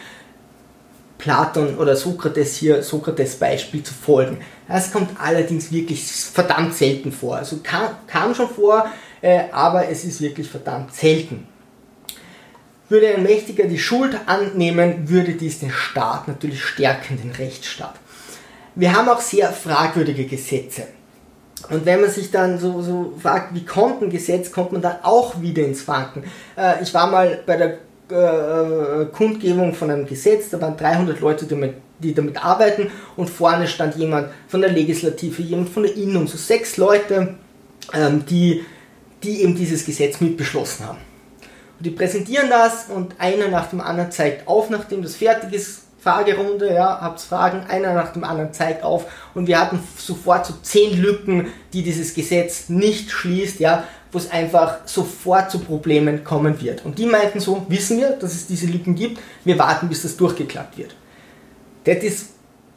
Platon 1.18 1.76
oder 1.78 1.96
Sokrates 1.96 2.56
hier, 2.56 2.82
Sokrates 2.82 3.36
Beispiel 3.36 3.82
zu 3.82 3.92
folgen. 3.92 4.38
Das 4.68 4.92
kommt 4.92 5.10
allerdings 5.20 5.70
wirklich 5.72 6.04
verdammt 6.04 6.74
selten 6.74 7.12
vor. 7.12 7.36
Also 7.36 7.58
kam, 7.62 7.90
kam 8.06 8.34
schon 8.34 8.48
vor, 8.48 8.86
äh, 9.20 9.44
aber 9.52 9.88
es 9.88 10.04
ist 10.04 10.20
wirklich 10.20 10.48
verdammt 10.48 10.94
selten. 10.94 11.46
Würde 12.88 13.08
ein 13.08 13.22
Mächtiger 13.22 13.64
die 13.64 13.78
Schuld 13.78 14.18
annehmen, 14.26 15.08
würde 15.08 15.32
dies 15.32 15.60
den 15.60 15.70
Staat 15.70 16.26
natürlich 16.26 16.64
stärken, 16.64 17.18
den 17.20 17.32
Rechtsstaat. 17.32 17.94
Wir 18.74 18.94
haben 18.94 19.08
auch 19.08 19.20
sehr 19.20 19.52
fragwürdige 19.52 20.24
Gesetze. 20.24 20.84
Und 21.70 21.84
wenn 21.84 22.00
man 22.00 22.10
sich 22.10 22.30
dann 22.30 22.58
so, 22.58 22.80
so 22.82 23.12
fragt, 23.20 23.54
wie 23.54 23.64
kommt 23.64 24.00
ein 24.02 24.10
Gesetz, 24.10 24.52
kommt 24.52 24.72
man 24.72 24.80
dann 24.80 24.96
auch 25.02 25.40
wieder 25.40 25.64
ins 25.64 25.86
Wanken. 25.88 26.24
Äh, 26.56 26.82
ich 26.82 26.94
war 26.94 27.10
mal 27.10 27.40
bei 27.44 27.56
der 27.56 27.78
äh, 28.10 29.06
Kundgebung 29.06 29.74
von 29.74 29.90
einem 29.90 30.06
Gesetz, 30.06 30.50
da 30.50 30.60
waren 30.60 30.76
300 30.76 31.20
Leute, 31.20 31.44
die 31.44 31.50
damit, 31.50 31.74
die 31.98 32.14
damit 32.14 32.42
arbeiten 32.42 32.90
und 33.16 33.28
vorne 33.28 33.66
stand 33.66 33.96
jemand 33.96 34.28
von 34.46 34.60
der 34.60 34.70
Legislative, 34.70 35.42
jemand 35.42 35.68
von 35.68 35.82
der 35.82 35.96
Innung, 35.96 36.26
so 36.26 36.38
sechs 36.38 36.76
Leute, 36.76 37.34
ähm, 37.92 38.24
die, 38.24 38.64
die 39.22 39.42
eben 39.42 39.54
dieses 39.54 39.84
Gesetz 39.84 40.20
mitbeschlossen 40.20 40.86
haben. 40.86 40.98
Und 41.78 41.86
die 41.86 41.90
präsentieren 41.90 42.50
das 42.50 42.86
und 42.88 43.14
einer 43.18 43.48
nach 43.48 43.70
dem 43.70 43.80
anderen 43.80 44.10
zeigt 44.10 44.48
auf, 44.48 44.68
nachdem 44.70 45.02
das 45.02 45.16
fertig 45.16 45.52
ist. 45.52 45.82
Fragerunde, 46.00 46.72
ja, 46.72 47.00
habt 47.00 47.20
Fragen, 47.20 47.66
einer 47.68 47.92
nach 47.92 48.12
dem 48.12 48.22
anderen 48.22 48.52
zeigt 48.52 48.84
auf 48.84 49.06
und 49.34 49.48
wir 49.48 49.60
hatten 49.60 49.80
sofort 49.96 50.46
so 50.46 50.54
zehn 50.62 50.96
Lücken, 50.96 51.48
die 51.72 51.82
dieses 51.82 52.14
Gesetz 52.14 52.68
nicht 52.68 53.10
schließt, 53.10 53.58
ja, 53.58 53.82
wo 54.12 54.18
es 54.18 54.30
einfach 54.30 54.78
sofort 54.86 55.50
zu 55.50 55.58
Problemen 55.58 56.22
kommen 56.22 56.60
wird. 56.62 56.84
Und 56.84 56.98
die 56.98 57.06
meinten 57.06 57.40
so, 57.40 57.66
wissen 57.68 57.98
wir, 57.98 58.10
dass 58.10 58.32
es 58.32 58.46
diese 58.46 58.68
Lücken 58.68 58.94
gibt, 58.94 59.20
wir 59.44 59.58
warten, 59.58 59.88
bis 59.88 60.02
das 60.02 60.16
durchgeklappt 60.16 60.78
wird. 60.78 60.94
Das 61.84 61.98
ist 61.98 62.30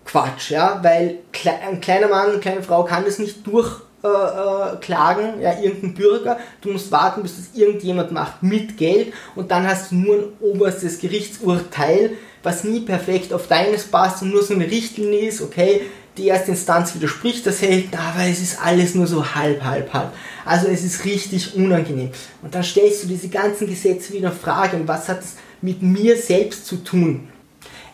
Quatsch, 0.03 0.49
ja, 0.51 0.79
weil 0.83 1.19
ein 1.65 1.79
kleiner 1.79 2.07
Mann, 2.07 2.31
eine 2.31 2.39
kleine 2.39 2.63
Frau 2.63 2.83
kann 2.83 3.05
das 3.05 3.19
nicht 3.19 3.45
durch 3.45 3.81
äh, 4.03 4.07
äh, 4.07 4.77
klagen, 4.81 5.41
ja, 5.41 5.59
irgendein 5.59 5.93
Bürger, 5.93 6.39
du 6.61 6.71
musst 6.71 6.91
warten, 6.91 7.21
bis 7.21 7.35
das 7.35 7.59
irgendjemand 7.59 8.11
macht 8.11 8.41
mit 8.41 8.77
Geld 8.77 9.13
und 9.35 9.51
dann 9.51 9.67
hast 9.67 9.91
du 9.91 9.95
nur 9.95 10.15
ein 10.15 10.23
oberstes 10.39 10.99
Gerichtsurteil, 10.99 12.11
was 12.41 12.63
nie 12.63 12.79
perfekt 12.79 13.31
auf 13.31 13.47
deines 13.47 13.83
passt 13.83 14.23
und 14.23 14.31
nur 14.31 14.41
so 14.41 14.55
eine 14.55 14.65
Richtlinie 14.65 15.27
ist, 15.27 15.41
okay, 15.41 15.81
die 16.17 16.27
erste 16.27 16.51
Instanz 16.51 16.93
widerspricht 16.95 17.45
das 17.45 17.61
hält, 17.61 17.89
aber 17.97 18.25
es 18.25 18.41
ist 18.41 18.59
alles 18.61 18.95
nur 18.95 19.07
so 19.07 19.35
halb, 19.35 19.63
halb, 19.63 19.93
halb. 19.93 20.11
Also 20.45 20.67
es 20.67 20.83
ist 20.83 21.05
richtig 21.05 21.55
unangenehm. 21.55 22.09
Und 22.41 22.53
dann 22.53 22.63
stellst 22.63 23.03
du 23.03 23.07
diese 23.07 23.29
ganzen 23.29 23.67
Gesetze 23.67 24.13
wieder 24.13 24.29
in 24.29 24.35
Frage, 24.35 24.77
und 24.77 24.87
was 24.87 25.07
hat 25.07 25.19
es 25.19 25.35
mit 25.61 25.81
mir 25.81 26.17
selbst 26.17 26.65
zu 26.65 26.77
tun? 26.77 27.29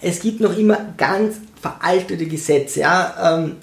Es 0.02 0.22
gibt 0.22 0.39
noch 0.39 0.58
immer 0.58 0.93
ganz 0.98 1.36
veraltete 1.62 2.26
Gesetze, 2.26 2.80
ja, 2.80 3.38
ähm, 3.39 3.58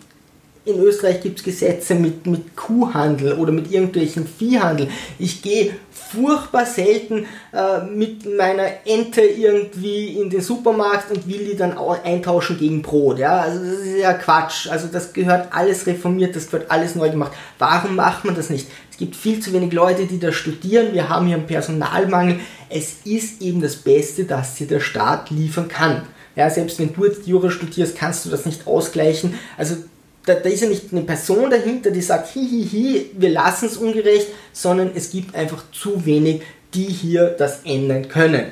in 0.64 0.80
Österreich 0.80 1.20
gibt 1.20 1.38
es 1.38 1.44
Gesetze 1.44 1.94
mit, 1.94 2.26
mit 2.26 2.56
Kuhhandel 2.56 3.34
oder 3.34 3.52
mit 3.52 3.70
irgendwelchen 3.70 4.26
Viehhandel. 4.26 4.88
Ich 5.18 5.42
gehe 5.42 5.74
furchtbar 5.90 6.64
selten 6.64 7.26
äh, 7.52 7.84
mit 7.84 8.24
meiner 8.36 8.68
Ente 8.86 9.20
irgendwie 9.20 10.20
in 10.20 10.30
den 10.30 10.40
Supermarkt 10.40 11.10
und 11.10 11.28
will 11.28 11.44
die 11.44 11.56
dann 11.56 11.76
eintauschen 11.76 12.58
gegen 12.58 12.82
Brot. 12.82 13.18
Ja? 13.18 13.40
Also 13.40 13.58
das 13.58 13.78
ist 13.80 13.98
ja 13.98 14.14
Quatsch. 14.14 14.68
Also 14.70 14.88
das 14.90 15.12
gehört 15.12 15.48
alles 15.50 15.86
reformiert, 15.86 16.34
das 16.34 16.50
gehört 16.50 16.70
alles 16.70 16.94
neu 16.94 17.10
gemacht. 17.10 17.32
Warum 17.58 17.96
macht 17.96 18.24
man 18.24 18.34
das 18.34 18.48
nicht? 18.48 18.68
Es 18.90 18.96
gibt 18.96 19.16
viel 19.16 19.40
zu 19.40 19.52
wenig 19.52 19.72
Leute, 19.72 20.06
die 20.06 20.20
da 20.20 20.32
studieren. 20.32 20.92
Wir 20.92 21.08
haben 21.08 21.26
hier 21.26 21.36
einen 21.36 21.46
Personalmangel. 21.46 22.38
Es 22.70 22.98
ist 23.04 23.42
eben 23.42 23.60
das 23.60 23.76
Beste, 23.76 24.24
das 24.24 24.54
dir 24.54 24.66
der 24.66 24.80
Staat 24.80 25.30
liefern 25.30 25.68
kann. 25.68 26.02
Ja, 26.36 26.50
selbst 26.50 26.78
wenn 26.78 26.92
du 26.92 27.04
jetzt 27.04 27.26
Jura 27.26 27.50
studierst, 27.50 27.96
kannst 27.96 28.24
du 28.24 28.30
das 28.30 28.46
nicht 28.46 28.66
ausgleichen. 28.66 29.34
Also 29.56 29.76
da, 30.26 30.34
da 30.34 30.48
ist 30.48 30.62
ja 30.62 30.68
nicht 30.68 30.92
eine 30.92 31.02
Person 31.02 31.50
dahinter, 31.50 31.90
die 31.90 32.02
sagt, 32.02 32.32
hihihi, 32.32 32.68
hi, 32.70 32.98
hi, 32.98 33.10
wir 33.16 33.30
lassen 33.30 33.66
es 33.66 33.76
ungerecht, 33.76 34.28
sondern 34.52 34.92
es 34.94 35.10
gibt 35.10 35.34
einfach 35.34 35.64
zu 35.72 36.04
wenig, 36.06 36.42
die 36.72 36.84
hier 36.84 37.28
das 37.38 37.60
ändern 37.64 38.08
können. 38.08 38.46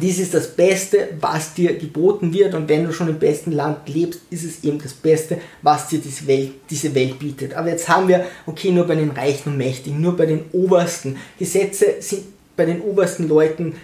Dies 0.00 0.18
ist 0.18 0.34
das 0.34 0.48
Beste, 0.48 1.10
was 1.20 1.54
dir 1.54 1.76
geboten 1.76 2.32
wird. 2.32 2.54
Und 2.54 2.68
wenn 2.68 2.84
du 2.84 2.92
schon 2.92 3.08
im 3.08 3.18
besten 3.18 3.52
Land 3.52 3.88
lebst, 3.88 4.20
ist 4.30 4.44
es 4.44 4.64
eben 4.64 4.80
das 4.80 4.92
Beste, 4.92 5.38
was 5.62 5.88
dir 5.88 6.00
diese 6.00 6.26
Welt, 6.26 6.52
diese 6.68 6.94
Welt 6.94 7.18
bietet. 7.20 7.54
Aber 7.54 7.68
jetzt 7.68 7.88
haben 7.88 8.08
wir, 8.08 8.26
okay, 8.46 8.72
nur 8.72 8.86
bei 8.86 8.96
den 8.96 9.10
Reichen 9.10 9.52
und 9.52 9.58
Mächtigen, 9.58 10.00
nur 10.00 10.16
bei 10.16 10.26
den 10.26 10.44
Obersten. 10.52 11.16
Gesetze 11.38 11.94
sind 12.00 12.24
bei 12.56 12.64
den 12.64 12.80
obersten 12.80 13.28
Leuten 13.28 13.76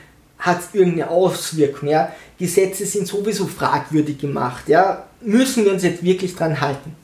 hat 0.42 0.60
es 0.60 0.74
irgendeine 0.74 1.08
Auswirkung. 1.08 1.88
Ja? 1.88 2.12
Gesetze 2.36 2.84
sind 2.84 3.06
sowieso 3.06 3.46
fragwürdig 3.46 4.18
gemacht. 4.18 4.68
Ja? 4.68 5.04
Müssen 5.20 5.64
wir 5.64 5.72
uns 5.72 5.84
jetzt 5.84 6.02
wirklich 6.02 6.34
dran 6.34 6.60
halten? 6.60 6.94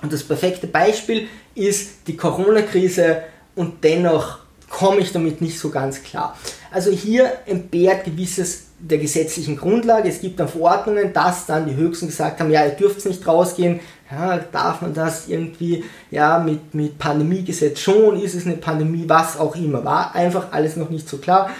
Und 0.00 0.12
das 0.12 0.22
perfekte 0.22 0.66
Beispiel 0.66 1.28
ist 1.54 1.90
die 2.06 2.16
Corona-Krise 2.16 3.22
und 3.54 3.84
dennoch 3.84 4.38
komme 4.70 5.00
ich 5.00 5.12
damit 5.12 5.40
nicht 5.40 5.58
so 5.58 5.70
ganz 5.70 6.02
klar. 6.02 6.36
Also 6.70 6.90
hier 6.90 7.32
entbehrt 7.46 8.04
gewisses 8.04 8.64
der 8.78 8.98
gesetzlichen 8.98 9.56
Grundlage. 9.56 10.08
Es 10.08 10.20
gibt 10.20 10.38
dann 10.38 10.48
Verordnungen, 10.48 11.12
dass 11.12 11.46
dann 11.46 11.66
die 11.66 11.74
Höchsten 11.74 12.06
gesagt 12.06 12.40
haben, 12.40 12.50
ja, 12.50 12.64
ihr 12.64 12.72
dürft 12.72 13.04
nicht 13.04 13.26
rausgehen. 13.26 13.80
Ja, 14.10 14.38
darf 14.38 14.80
man 14.80 14.94
das 14.94 15.28
irgendwie, 15.28 15.84
ja, 16.10 16.38
mit, 16.38 16.74
mit 16.74 16.98
Pandemiegesetz 16.98 17.80
schon, 17.80 18.22
ist 18.22 18.34
es 18.34 18.46
eine 18.46 18.56
Pandemie, 18.56 19.04
was 19.06 19.36
auch 19.36 19.56
immer. 19.56 19.84
War 19.84 20.14
einfach 20.14 20.52
alles 20.52 20.76
noch 20.76 20.88
nicht 20.88 21.08
so 21.08 21.18
klar 21.18 21.50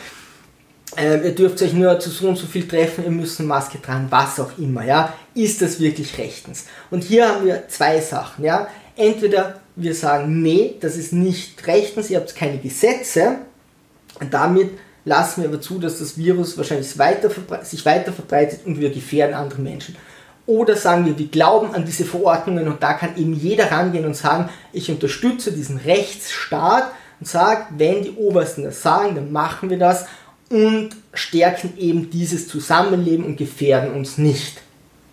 äh, 0.96 1.26
ihr 1.26 1.34
dürft 1.34 1.60
euch 1.62 1.72
nur 1.72 1.98
zu 2.00 2.10
so 2.10 2.28
und 2.28 2.36
so 2.36 2.46
viel 2.46 2.66
treffen, 2.66 3.04
ihr 3.04 3.10
müsst 3.10 3.38
eine 3.38 3.48
Maske 3.48 3.80
tragen, 3.80 4.06
was 4.10 4.40
auch 4.40 4.56
immer, 4.58 4.84
ja, 4.84 5.12
ist 5.34 5.60
das 5.60 5.80
wirklich 5.80 6.16
rechtens? 6.18 6.66
Und 6.90 7.04
hier 7.04 7.28
haben 7.28 7.44
wir 7.44 7.68
zwei 7.68 8.00
Sachen, 8.00 8.44
ja, 8.44 8.68
entweder 8.96 9.60
wir 9.76 9.94
sagen, 9.94 10.42
nee, 10.42 10.74
das 10.80 10.96
ist 10.96 11.12
nicht 11.12 11.66
rechtens, 11.66 12.10
ihr 12.10 12.18
habt 12.18 12.34
keine 12.34 12.58
Gesetze. 12.58 13.36
Und 14.20 14.34
damit 14.34 14.70
lassen 15.04 15.42
wir 15.42 15.48
aber 15.48 15.60
zu, 15.60 15.78
dass 15.78 16.00
das 16.00 16.18
Virus 16.18 16.58
wahrscheinlich 16.58 16.98
weiter 16.98 17.30
sich 17.62 17.86
weiter 17.86 18.12
verbreitet 18.12 18.60
und 18.66 18.80
wir 18.80 18.90
gefährden 18.90 19.34
andere 19.34 19.60
Menschen. 19.60 19.96
Oder 20.46 20.76
sagen 20.76 21.04
wir, 21.06 21.18
wir 21.18 21.28
glauben 21.28 21.74
an 21.74 21.84
diese 21.84 22.04
Verordnungen 22.04 22.68
und 22.68 22.82
da 22.82 22.94
kann 22.94 23.16
eben 23.16 23.34
jeder 23.34 23.70
rangehen 23.70 24.06
und 24.06 24.16
sagen, 24.16 24.48
ich 24.72 24.90
unterstütze 24.90 25.52
diesen 25.52 25.76
Rechtsstaat 25.76 26.90
und 27.20 27.28
sage, 27.28 27.66
wenn 27.76 28.02
die 28.02 28.12
Obersten 28.12 28.64
das 28.64 28.82
sagen, 28.82 29.14
dann 29.14 29.30
machen 29.30 29.70
wir 29.70 29.78
das 29.78 30.06
und 30.50 30.90
stärken 31.12 31.74
eben 31.78 32.10
dieses 32.10 32.48
Zusammenleben 32.48 33.24
und 33.24 33.36
gefährden 33.36 33.94
uns 33.94 34.18
nicht. 34.18 34.62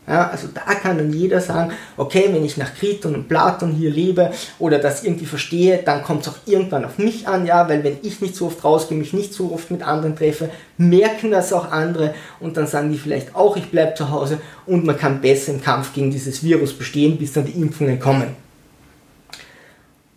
Ja, 0.08 0.30
also 0.30 0.48
da 0.54 0.76
kann 0.76 1.00
dann 1.00 1.12
jeder 1.12 1.42
sagen, 1.42 1.74
okay, 1.98 2.26
wenn 2.30 2.46
ich 2.46 2.58
nach 2.58 2.76
Kriton 2.76 3.16
und 3.16 3.28
Platon 3.28 3.72
hier 3.72 3.90
lebe 3.90 4.32
oder 4.60 4.78
das 4.78 5.04
irgendwie 5.04 5.26
verstehe, 5.26 5.82
dann 5.84 6.04
kommt 6.04 6.22
es 6.22 6.28
auch 6.28 6.38
irgendwann 6.46 6.86
auf 6.86 7.00
mich 7.00 7.28
an, 7.28 7.48
ja, 7.48 7.68
weil 7.68 7.84
wenn 7.84 7.98
ich 8.04 8.22
nicht 8.22 8.36
so 8.36 8.46
oft 8.46 8.64
rausgehe, 8.64 8.96
mich 8.96 9.14
nicht 9.14 9.34
so 9.34 9.52
oft 9.52 9.72
mit 9.72 9.82
anderen 9.82 10.16
treffe, 10.16 10.52
merken 10.78 11.32
das 11.32 11.52
auch 11.52 11.72
andere 11.72 12.14
und 12.40 12.56
dann 12.56 12.68
sagen 12.68 12.92
die 12.92 13.00
vielleicht 13.00 13.36
auch, 13.36 13.58
ich 13.58 13.72
bleibe 13.72 13.96
zu 13.96 14.12
Hause 14.12 14.40
und 14.68 14.86
man 14.86 14.96
kann 14.96 15.22
besser 15.22 15.54
im 15.54 15.62
Kampf 15.64 15.92
gegen 15.92 16.12
dieses 16.12 16.44
Virus 16.44 16.74
bestehen, 16.74 17.18
bis 17.18 17.34
dann 17.34 17.46
die 17.46 17.60
Impfungen 17.60 18.00
kommen. 18.00 18.28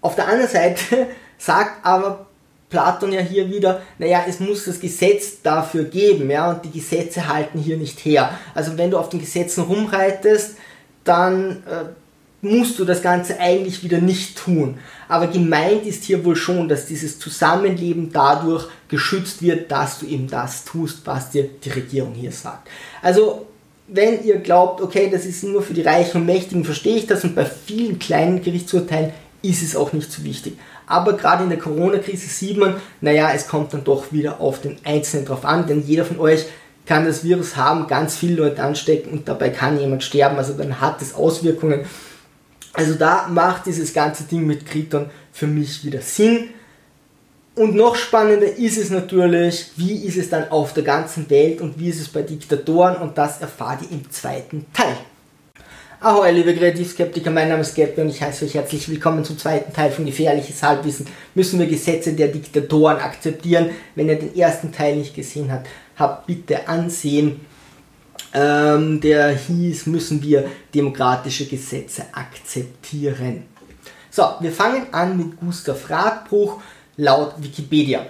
Auf 0.03 0.17
der 0.17 0.29
anderen 0.29 0.51
Seite 0.51 1.07
sagt 1.39 1.85
aber 1.87 2.28
Platon 2.71 3.13
ja 3.13 3.21
hier 3.21 3.51
wieder, 3.51 3.81
naja, 3.99 4.25
es 4.29 4.41
muss 4.41 4.65
das 4.67 4.79
Gesetz 4.79 5.41
dafür 5.43 5.85
geben, 5.85 6.31
ja, 6.31 6.51
und 6.51 6.65
die 6.65 6.71
Gesetze 6.71 7.29
halten 7.29 7.59
hier 7.59 7.77
nicht 7.77 8.05
her. 8.05 8.31
Also 8.55 8.77
wenn 8.77 8.91
du 8.91 8.99
auf 8.99 9.09
den 9.09 9.21
Gesetzen 9.21 9.63
rumreitest, 9.63 10.57
dann 11.05 11.63
äh, 11.67 11.85
musst 12.43 12.79
du 12.79 12.85
das 12.85 13.03
Ganze 13.03 13.41
eigentlich 13.41 13.83
wieder 13.83 13.99
nicht 13.99 14.37
tun. 14.37 14.79
Aber 15.09 15.27
gemeint 15.27 15.87
ist 15.87 16.05
hier 16.05 16.25
wohl 16.25 16.37
schon, 16.37 16.69
dass 16.69 16.87
dieses 16.87 17.19
Zusammenleben 17.19 18.13
dadurch 18.13 18.69
geschützt 18.89 19.43
wird, 19.43 19.71
dass 19.71 19.99
du 19.99 20.07
eben 20.07 20.29
das 20.29 20.65
tust, 20.65 21.01
was 21.05 21.31
dir 21.31 21.49
die 21.65 21.71
Regierung 21.71 22.15
hier 22.15 22.33
sagt. 22.33 22.69
Also 23.03 23.47
wenn 23.89 24.23
ihr 24.23 24.37
glaubt, 24.37 24.83
okay, 24.83 25.09
das 25.11 25.25
ist 25.25 25.43
nur 25.45 25.63
für 25.63 25.75
die 25.75 25.83
Reichen 25.83 26.21
und 26.21 26.27
Mächtigen, 26.27 26.65
verstehe 26.65 26.97
ich 26.97 27.07
das 27.07 27.25
und 27.25 27.35
bei 27.35 27.47
vielen 27.47 27.99
kleinen 27.99 28.43
Gerichtsurteilen 28.43 29.13
ist 29.43 29.63
es 29.63 29.75
auch 29.75 29.93
nicht 29.93 30.13
so 30.13 30.23
wichtig. 30.25 30.59
Aber 30.88 31.12
gerade 31.12 31.44
in 31.44 31.51
der 31.51 31.59
Corona-Krise 31.59 32.29
sieht 32.29 32.57
man, 32.57 32.77
naja, 33.01 33.31
es 33.35 33.46
kommt 33.46 33.74
dann 33.74 33.85
doch 33.85 34.11
wieder 34.11 34.40
auf 34.40 34.61
den 34.61 34.79
Einzelnen 34.85 35.27
drauf 35.27 35.44
an, 35.44 35.66
denn 35.66 35.87
jeder 35.87 36.05
von 36.05 36.18
euch 36.18 36.46
kann 36.87 37.05
das 37.05 37.22
Virus 37.22 37.57
haben, 37.57 37.87
ganz 37.87 38.16
viele 38.16 38.37
Leute 38.37 38.62
anstecken 38.62 39.12
und 39.12 39.29
dabei 39.29 39.51
kann 39.51 39.79
jemand 39.79 40.03
sterben, 40.03 40.38
also 40.38 40.55
dann 40.55 40.81
hat 40.81 41.03
es 41.03 41.14
Auswirkungen. 41.14 41.85
Also 42.72 42.94
da 42.94 43.29
macht 43.29 43.66
dieses 43.66 43.92
ganze 43.92 44.24
Ding 44.24 44.46
mit 44.46 44.64
Kriton 44.64 45.11
für 45.33 45.46
mich 45.46 45.85
wieder 45.85 46.01
Sinn. 46.01 46.48
Und 47.55 47.74
noch 47.74 47.96
spannender 47.96 48.57
ist 48.57 48.79
es 48.79 48.90
natürlich, 48.90 49.72
wie 49.77 50.05
ist 50.07 50.16
es 50.16 50.31
dann 50.31 50.51
auf 50.51 50.72
der 50.72 50.85
ganzen 50.85 51.29
Welt 51.29 51.61
und 51.61 51.79
wie 51.79 51.88
ist 51.88 52.01
es 52.01 52.09
bei 52.09 52.22
Diktatoren 52.22 52.96
und 52.96 53.18
das 53.18 53.40
erfahrt 53.40 53.83
ihr 53.83 53.90
im 53.90 54.11
zweiten 54.11 54.64
Teil. 54.72 54.96
Ahoi, 56.01 56.31
liebe 56.31 56.55
Kreativskeptiker, 56.55 57.33
mein 57.33 57.49
Name 57.49 57.63
ist 57.63 57.75
Gabriel 57.75 58.03
und 58.03 58.11
ich 58.11 58.23
heiße 58.23 58.45
euch 58.45 58.55
herzlich 58.55 58.89
willkommen 58.89 59.25
zum 59.25 59.37
zweiten 59.37 59.73
Teil 59.73 59.91
von 59.91 60.07
Gefährliches 60.07 60.63
Halbwissen. 60.63 61.09
Müssen 61.35 61.59
wir 61.59 61.67
Gesetze 61.67 62.13
der 62.13 62.29
Diktatoren 62.29 62.99
akzeptieren? 62.99 63.71
Wenn 63.97 64.09
ihr 64.09 64.17
den 64.17 64.37
ersten 64.37 64.71
Teil 64.71 64.95
nicht 64.95 65.17
gesehen 65.17 65.51
habt, 65.51 65.67
habt 65.97 66.29
bitte 66.29 66.69
ansehen. 66.69 67.41
Ähm, 68.33 69.01
der 69.01 69.31
hieß, 69.31 69.87
müssen 69.87 70.23
wir 70.23 70.49
demokratische 70.73 71.47
Gesetze 71.47 72.05
akzeptieren. 72.13 73.47
So, 74.09 74.23
wir 74.39 74.53
fangen 74.53 74.95
an 74.95 75.17
mit 75.17 75.41
Gustav 75.41 75.91
Radbruch 75.91 76.61
laut 76.97 77.35
Wikipedia. 77.39 78.07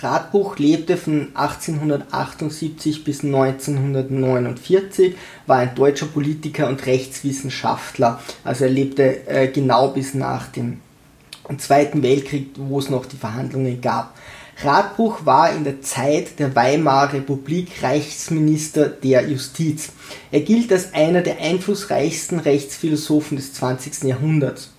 Radbuch 0.00 0.58
lebte 0.58 0.96
von 0.96 1.28
1878 1.34 3.04
bis 3.04 3.24
1949, 3.24 5.16
war 5.46 5.58
ein 5.58 5.74
deutscher 5.74 6.06
Politiker 6.06 6.68
und 6.68 6.86
Rechtswissenschaftler. 6.86 8.20
Also 8.44 8.64
er 8.64 8.70
lebte 8.70 9.26
äh, 9.26 9.48
genau 9.48 9.88
bis 9.88 10.14
nach 10.14 10.46
dem 10.48 10.80
Zweiten 11.58 12.02
Weltkrieg, 12.02 12.50
wo 12.56 12.78
es 12.78 12.90
noch 12.90 13.06
die 13.06 13.16
Verhandlungen 13.16 13.80
gab. 13.80 14.14
Radbuch 14.62 15.24
war 15.24 15.52
in 15.52 15.62
der 15.64 15.82
Zeit 15.82 16.38
der 16.40 16.54
Weimarer 16.56 17.12
Republik 17.12 17.82
Reichsminister 17.82 18.88
der 18.88 19.28
Justiz. 19.28 19.90
Er 20.32 20.40
gilt 20.40 20.72
als 20.72 20.94
einer 20.94 21.22
der 21.22 21.38
einflussreichsten 21.38 22.40
Rechtsphilosophen 22.40 23.36
des 23.36 23.54
20. 23.54 24.02
Jahrhunderts. 24.04 24.70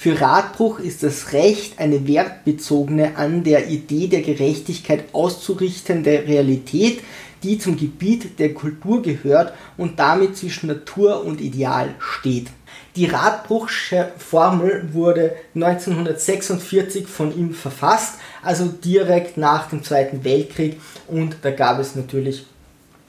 Für 0.00 0.20
Radbruch 0.20 0.78
ist 0.78 1.02
das 1.02 1.32
Recht 1.32 1.80
eine 1.80 2.06
wertbezogene, 2.06 3.16
an 3.16 3.42
der 3.42 3.66
Idee 3.66 4.06
der 4.06 4.22
Gerechtigkeit 4.22 5.06
auszurichtende 5.12 6.22
Realität, 6.24 7.00
die 7.42 7.58
zum 7.58 7.76
Gebiet 7.76 8.38
der 8.38 8.54
Kultur 8.54 9.02
gehört 9.02 9.54
und 9.76 9.98
damit 9.98 10.36
zwischen 10.36 10.68
Natur 10.68 11.24
und 11.24 11.40
Ideal 11.40 11.96
steht. 11.98 12.46
Die 12.94 13.06
Radbruchsche 13.06 14.12
Formel 14.18 14.90
wurde 14.92 15.34
1946 15.56 17.08
von 17.08 17.36
ihm 17.36 17.52
verfasst, 17.52 18.20
also 18.40 18.66
direkt 18.66 19.36
nach 19.36 19.68
dem 19.68 19.82
Zweiten 19.82 20.22
Weltkrieg 20.22 20.80
und 21.08 21.38
da 21.42 21.50
gab 21.50 21.80
es 21.80 21.96
natürlich 21.96 22.46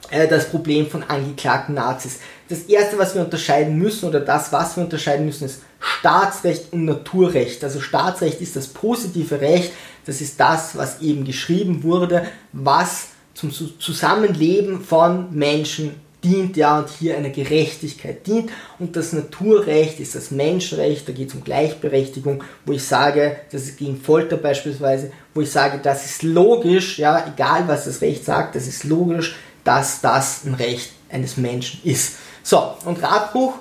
äh, 0.09 0.27
das 0.27 0.49
Problem 0.49 0.87
von 0.87 1.03
angeklagten 1.03 1.75
Nazis. 1.75 2.17
Das 2.49 2.61
erste, 2.61 2.97
was 2.97 3.13
wir 3.13 3.21
unterscheiden 3.21 3.77
müssen 3.77 4.09
oder 4.09 4.21
das, 4.21 4.51
was 4.51 4.75
wir 4.75 4.83
unterscheiden 4.83 5.27
müssen, 5.27 5.45
ist 5.45 5.61
Staatsrecht 5.79 6.73
und 6.73 6.85
Naturrecht. 6.85 7.63
Also 7.63 7.79
Staatsrecht 7.79 8.41
ist 8.41 8.55
das 8.55 8.67
positive 8.67 9.41
Recht, 9.41 9.71
das 10.05 10.21
ist 10.21 10.39
das, 10.39 10.77
was 10.77 11.01
eben 11.01 11.25
geschrieben 11.25 11.83
wurde, 11.83 12.27
was 12.51 13.09
zum 13.33 13.51
Zusammenleben 13.51 14.81
von 14.81 15.33
Menschen 15.33 15.95
dient, 16.23 16.57
ja, 16.57 16.79
und 16.79 16.89
hier 16.89 17.15
einer 17.17 17.29
Gerechtigkeit 17.29 18.27
dient. 18.27 18.51
Und 18.77 18.95
das 18.95 19.13
Naturrecht 19.13 19.99
ist 19.99 20.15
das 20.15 20.31
Menschenrecht, 20.31 21.07
da 21.07 21.13
geht 21.13 21.29
es 21.29 21.35
um 21.35 21.43
Gleichberechtigung, 21.43 22.43
wo 22.65 22.73
ich 22.73 22.83
sage, 22.83 23.37
das 23.51 23.63
ist 23.63 23.77
gegen 23.77 24.01
Folter 24.01 24.37
beispielsweise, 24.37 25.11
wo 25.33 25.41
ich 25.41 25.51
sage, 25.51 25.79
das 25.81 26.05
ist 26.05 26.23
logisch, 26.23 26.99
ja, 26.99 27.25
egal 27.33 27.67
was 27.67 27.85
das 27.85 28.01
Recht 28.01 28.25
sagt, 28.25 28.55
das 28.55 28.67
ist 28.67 28.83
logisch, 28.83 29.35
dass 29.63 30.01
das 30.01 30.45
ein 30.45 30.55
Recht 30.55 30.91
eines 31.09 31.37
Menschen 31.37 31.81
ist. 31.83 32.15
So, 32.43 32.73
und 32.85 33.01
Radbuch 33.01 33.53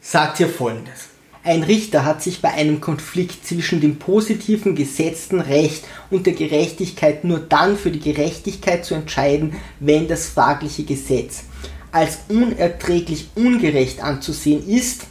sagt 0.00 0.38
hier 0.38 0.48
folgendes. 0.48 1.07
Ein 1.48 1.62
Richter 1.62 2.04
hat 2.04 2.22
sich 2.22 2.42
bei 2.42 2.52
einem 2.52 2.82
Konflikt 2.82 3.46
zwischen 3.46 3.80
dem 3.80 3.96
positiven 3.96 4.74
gesetzten 4.74 5.40
Recht 5.40 5.82
und 6.10 6.26
der 6.26 6.34
Gerechtigkeit 6.34 7.24
nur 7.24 7.38
dann 7.38 7.78
für 7.78 7.90
die 7.90 8.00
Gerechtigkeit 8.00 8.84
zu 8.84 8.94
entscheiden, 8.94 9.54
wenn 9.80 10.08
das 10.08 10.26
fragliche 10.26 10.82
Gesetz 10.82 11.44
als 11.90 12.18
unerträglich 12.28 13.30
ungerecht 13.34 14.02
anzusehen 14.02 14.68
ist, 14.68 15.06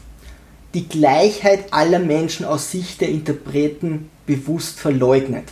die 0.76 0.88
Gleichheit 0.88 1.74
aller 1.74 1.98
Menschen 1.98 2.46
aus 2.46 2.70
Sicht 2.70 3.02
der 3.02 3.10
Interpreten 3.10 4.12
bewusst 4.28 4.80
verleugnet. 4.80 5.46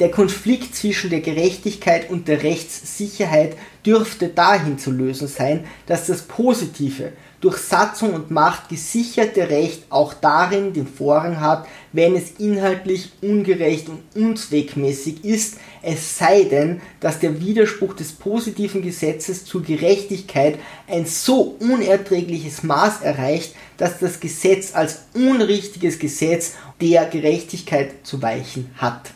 Der 0.00 0.10
Konflikt 0.10 0.74
zwischen 0.74 1.08
der 1.08 1.20
Gerechtigkeit 1.20 2.10
und 2.10 2.26
der 2.26 2.42
Rechtssicherheit 2.42 3.56
dürfte 3.86 4.26
dahin 4.26 4.76
zu 4.76 4.90
lösen 4.90 5.28
sein, 5.28 5.66
dass 5.86 6.08
das 6.08 6.22
Positive, 6.22 7.12
durch 7.40 7.58
Satzung 7.58 8.14
und 8.14 8.30
Macht 8.30 8.68
gesicherte 8.68 9.48
Recht 9.50 9.84
auch 9.90 10.14
darin 10.14 10.72
den 10.72 10.86
Vorrang 10.86 11.40
hat, 11.40 11.66
wenn 11.92 12.16
es 12.16 12.32
inhaltlich 12.38 13.12
ungerecht 13.22 13.88
und 13.88 14.02
unzweckmäßig 14.14 15.24
ist, 15.24 15.58
es 15.82 16.18
sei 16.18 16.44
denn, 16.44 16.80
dass 17.00 17.20
der 17.20 17.40
Widerspruch 17.40 17.94
des 17.94 18.12
positiven 18.12 18.82
Gesetzes 18.82 19.44
zur 19.44 19.62
Gerechtigkeit 19.62 20.58
ein 20.88 21.06
so 21.06 21.56
unerträgliches 21.60 22.62
Maß 22.62 23.02
erreicht, 23.02 23.54
dass 23.76 23.98
das 23.98 24.18
Gesetz 24.18 24.74
als 24.74 25.02
unrichtiges 25.14 25.98
Gesetz 25.98 26.54
der 26.80 27.06
Gerechtigkeit 27.06 28.04
zu 28.04 28.20
weichen 28.22 28.70
hat. 28.76 29.10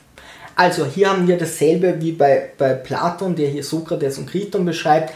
Also 0.55 0.85
hier 0.85 1.11
haben 1.11 1.27
wir 1.27 1.39
dasselbe 1.39 2.03
wie 2.03 2.13
bei, 2.13 2.51
bei 2.59 2.75
Platon, 2.75 3.35
der 3.35 3.49
hier 3.49 3.65
Sokrates 3.65 4.19
und 4.19 4.29
Kriton 4.29 4.67
beschreibt 4.67 5.15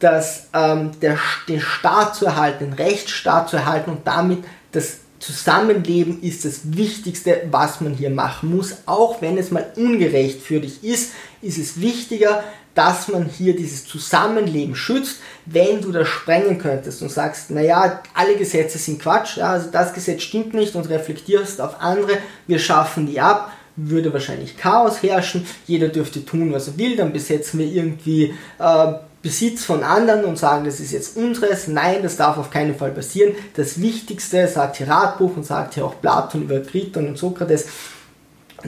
dass 0.00 0.48
ähm, 0.52 0.90
der, 1.00 1.18
den 1.48 1.60
Staat 1.60 2.16
zu 2.16 2.26
erhalten, 2.26 2.64
den 2.64 2.72
Rechtsstaat 2.72 3.48
zu 3.48 3.56
erhalten 3.56 3.90
und 3.90 4.06
damit 4.06 4.44
das 4.72 4.98
Zusammenleben 5.20 6.22
ist 6.22 6.46
das 6.46 6.60
Wichtigste, 6.64 7.42
was 7.50 7.82
man 7.82 7.92
hier 7.92 8.08
machen 8.08 8.56
muss. 8.56 8.76
Auch 8.86 9.20
wenn 9.20 9.36
es 9.36 9.50
mal 9.50 9.66
ungerecht 9.76 10.40
für 10.40 10.60
dich 10.60 10.82
ist, 10.82 11.12
ist 11.42 11.58
es 11.58 11.80
wichtiger, 11.80 12.42
dass 12.74 13.08
man 13.08 13.26
hier 13.26 13.54
dieses 13.54 13.84
Zusammenleben 13.84 14.74
schützt. 14.74 15.18
Wenn 15.44 15.82
du 15.82 15.92
das 15.92 16.08
sprengen 16.08 16.56
könntest 16.56 17.02
und 17.02 17.10
sagst, 17.10 17.50
naja, 17.50 18.02
alle 18.14 18.36
Gesetze 18.36 18.78
sind 18.78 19.02
Quatsch, 19.02 19.36
ja, 19.36 19.50
also 19.52 19.70
das 19.70 19.92
Gesetz 19.92 20.22
stimmt 20.22 20.54
nicht 20.54 20.74
und 20.74 20.88
reflektierst 20.88 21.60
auf 21.60 21.80
andere, 21.82 22.16
wir 22.46 22.58
schaffen 22.58 23.06
die 23.06 23.20
ab, 23.20 23.52
würde 23.76 24.12
wahrscheinlich 24.14 24.56
Chaos 24.56 25.02
herrschen, 25.02 25.46
jeder 25.66 25.88
dürfte 25.88 26.24
tun, 26.24 26.52
was 26.52 26.68
er 26.68 26.78
will, 26.78 26.96
dann 26.96 27.12
besetzen 27.12 27.58
wir 27.58 27.66
irgendwie 27.66 28.34
äh, 28.58 28.92
Besitz 29.22 29.64
von 29.64 29.82
anderen 29.82 30.24
und 30.24 30.38
sagen, 30.38 30.64
das 30.64 30.80
ist 30.80 30.92
jetzt 30.92 31.16
unseres. 31.16 31.68
Nein, 31.68 32.02
das 32.02 32.16
darf 32.16 32.38
auf 32.38 32.50
keinen 32.50 32.74
Fall 32.74 32.90
passieren. 32.90 33.34
Das 33.54 33.80
Wichtigste, 33.80 34.48
sagt 34.48 34.76
hier 34.76 34.88
Radbuch 34.88 35.36
und 35.36 35.44
sagt 35.44 35.74
hier 35.74 35.84
auch 35.84 36.00
Platon 36.00 36.42
über 36.42 36.60
Kriton 36.60 37.08
und 37.08 37.18
Sokrates, 37.18 37.66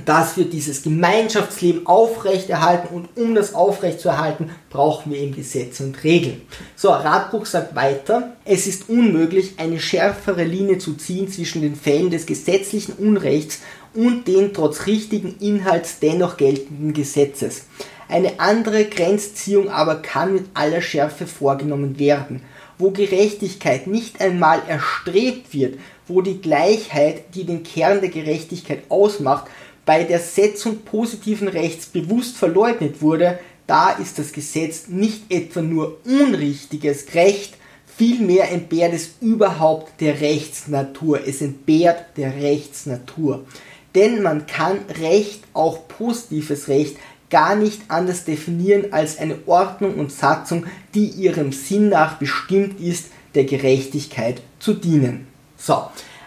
dass 0.04 0.36
wir 0.36 0.46
dieses 0.46 0.82
Gemeinschaftsleben 0.82 1.86
aufrechterhalten 1.86 2.94
und 2.94 3.08
um 3.16 3.34
das 3.34 3.54
aufrechtzuerhalten, 3.54 4.50
brauchen 4.70 5.12
wir 5.12 5.18
eben 5.18 5.34
Gesetze 5.34 5.84
und 5.84 6.02
Regeln. 6.02 6.42
So, 6.76 6.90
Radbruch 6.90 7.46
sagt 7.46 7.74
weiter, 7.74 8.32
es 8.44 8.66
ist 8.66 8.88
unmöglich, 8.88 9.54
eine 9.58 9.80
schärfere 9.80 10.44
Linie 10.44 10.78
zu 10.78 10.94
ziehen 10.94 11.30
zwischen 11.30 11.62
den 11.62 11.76
Fällen 11.76 12.10
des 12.10 12.26
gesetzlichen 12.26 12.94
Unrechts 12.94 13.60
und 13.94 14.26
den 14.26 14.54
trotz 14.54 14.86
richtigen 14.86 15.36
Inhalts 15.40 15.98
dennoch 15.98 16.36
geltenden 16.38 16.94
Gesetzes. 16.94 17.64
Eine 18.12 18.40
andere 18.40 18.84
Grenzziehung 18.84 19.70
aber 19.70 19.94
kann 19.94 20.34
mit 20.34 20.44
aller 20.52 20.82
Schärfe 20.82 21.26
vorgenommen 21.26 21.98
werden. 21.98 22.42
Wo 22.76 22.90
Gerechtigkeit 22.90 23.86
nicht 23.86 24.20
einmal 24.20 24.60
erstrebt 24.68 25.54
wird, 25.54 25.78
wo 26.06 26.20
die 26.20 26.42
Gleichheit, 26.42 27.34
die 27.34 27.44
den 27.44 27.62
Kern 27.62 28.02
der 28.02 28.10
Gerechtigkeit 28.10 28.82
ausmacht, 28.90 29.46
bei 29.86 30.04
der 30.04 30.18
Setzung 30.18 30.80
positiven 30.80 31.48
Rechts 31.48 31.86
bewusst 31.86 32.36
verleugnet 32.36 33.00
wurde, 33.00 33.38
da 33.66 33.92
ist 33.92 34.18
das 34.18 34.34
Gesetz 34.34 34.88
nicht 34.88 35.32
etwa 35.32 35.62
nur 35.62 35.96
unrichtiges 36.04 37.14
Recht, 37.14 37.54
vielmehr 37.96 38.52
entbehrt 38.52 38.92
es 38.92 39.12
überhaupt 39.22 40.02
der 40.02 40.20
Rechtsnatur. 40.20 41.26
Es 41.26 41.40
entbehrt 41.40 42.18
der 42.18 42.36
Rechtsnatur. 42.36 43.46
Denn 43.94 44.22
man 44.22 44.46
kann 44.46 44.80
Recht, 45.00 45.44
auch 45.54 45.88
positives 45.88 46.68
Recht, 46.68 46.96
gar 47.32 47.56
nicht 47.56 47.80
anders 47.88 48.24
definieren 48.24 48.92
als 48.92 49.18
eine 49.18 49.38
Ordnung 49.46 49.94
und 49.94 50.12
Satzung, 50.12 50.66
die 50.94 51.06
ihrem 51.06 51.50
Sinn 51.50 51.88
nach 51.88 52.18
bestimmt 52.18 52.78
ist, 52.78 53.06
der 53.34 53.44
Gerechtigkeit 53.44 54.42
zu 54.58 54.74
dienen. 54.74 55.26
So, 55.56 55.82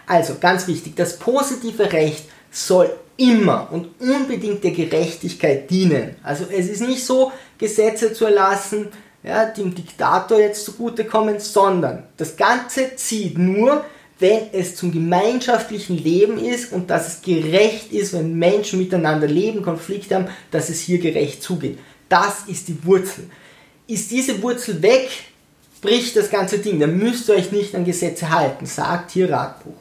also 0.07 0.35
ganz 0.41 0.67
wichtig, 0.67 0.95
das 0.95 1.19
positive 1.19 1.93
Recht 1.93 2.25
soll 2.49 2.91
immer 3.17 3.69
und 3.71 3.89
unbedingt 3.99 4.63
der 4.63 4.71
Gerechtigkeit 4.71 5.69
dienen. 5.69 6.15
Also 6.23 6.45
es 6.51 6.67
ist 6.67 6.81
nicht 6.81 7.05
so, 7.05 7.31
Gesetze 7.59 8.11
zu 8.11 8.25
erlassen, 8.25 8.87
ja, 9.23 9.45
dem 9.45 9.73
Diktator 9.75 10.39
jetzt 10.39 10.65
zugutekommen, 10.65 11.39
sondern 11.39 12.03
das 12.17 12.35
Ganze 12.35 12.95
zieht 12.95 13.37
nur, 13.37 13.85
wenn 14.19 14.53
es 14.53 14.75
zum 14.75 14.91
gemeinschaftlichen 14.91 15.97
Leben 15.97 16.37
ist 16.37 16.71
und 16.71 16.89
dass 16.89 17.07
es 17.07 17.21
gerecht 17.21 17.91
ist, 17.91 18.13
wenn 18.13 18.35
Menschen 18.35 18.79
miteinander 18.79 19.27
leben, 19.27 19.61
Konflikte 19.61 20.15
haben, 20.15 20.27
dass 20.51 20.69
es 20.69 20.79
hier 20.79 20.99
gerecht 20.99 21.43
zugeht. 21.43 21.79
Das 22.07 22.43
ist 22.47 22.67
die 22.67 22.85
Wurzel. 22.85 23.29
Ist 23.87 24.11
diese 24.11 24.41
Wurzel 24.41 24.81
weg, 24.81 25.09
bricht 25.81 26.15
das 26.15 26.29
ganze 26.29 26.59
Ding. 26.59 26.79
Dann 26.79 26.97
müsst 26.97 27.27
ihr 27.27 27.35
euch 27.35 27.51
nicht 27.51 27.75
an 27.75 27.85
Gesetze 27.85 28.29
halten, 28.29 28.65
sagt 28.65 29.11
hier 29.11 29.29
Ratbuch. 29.29 29.73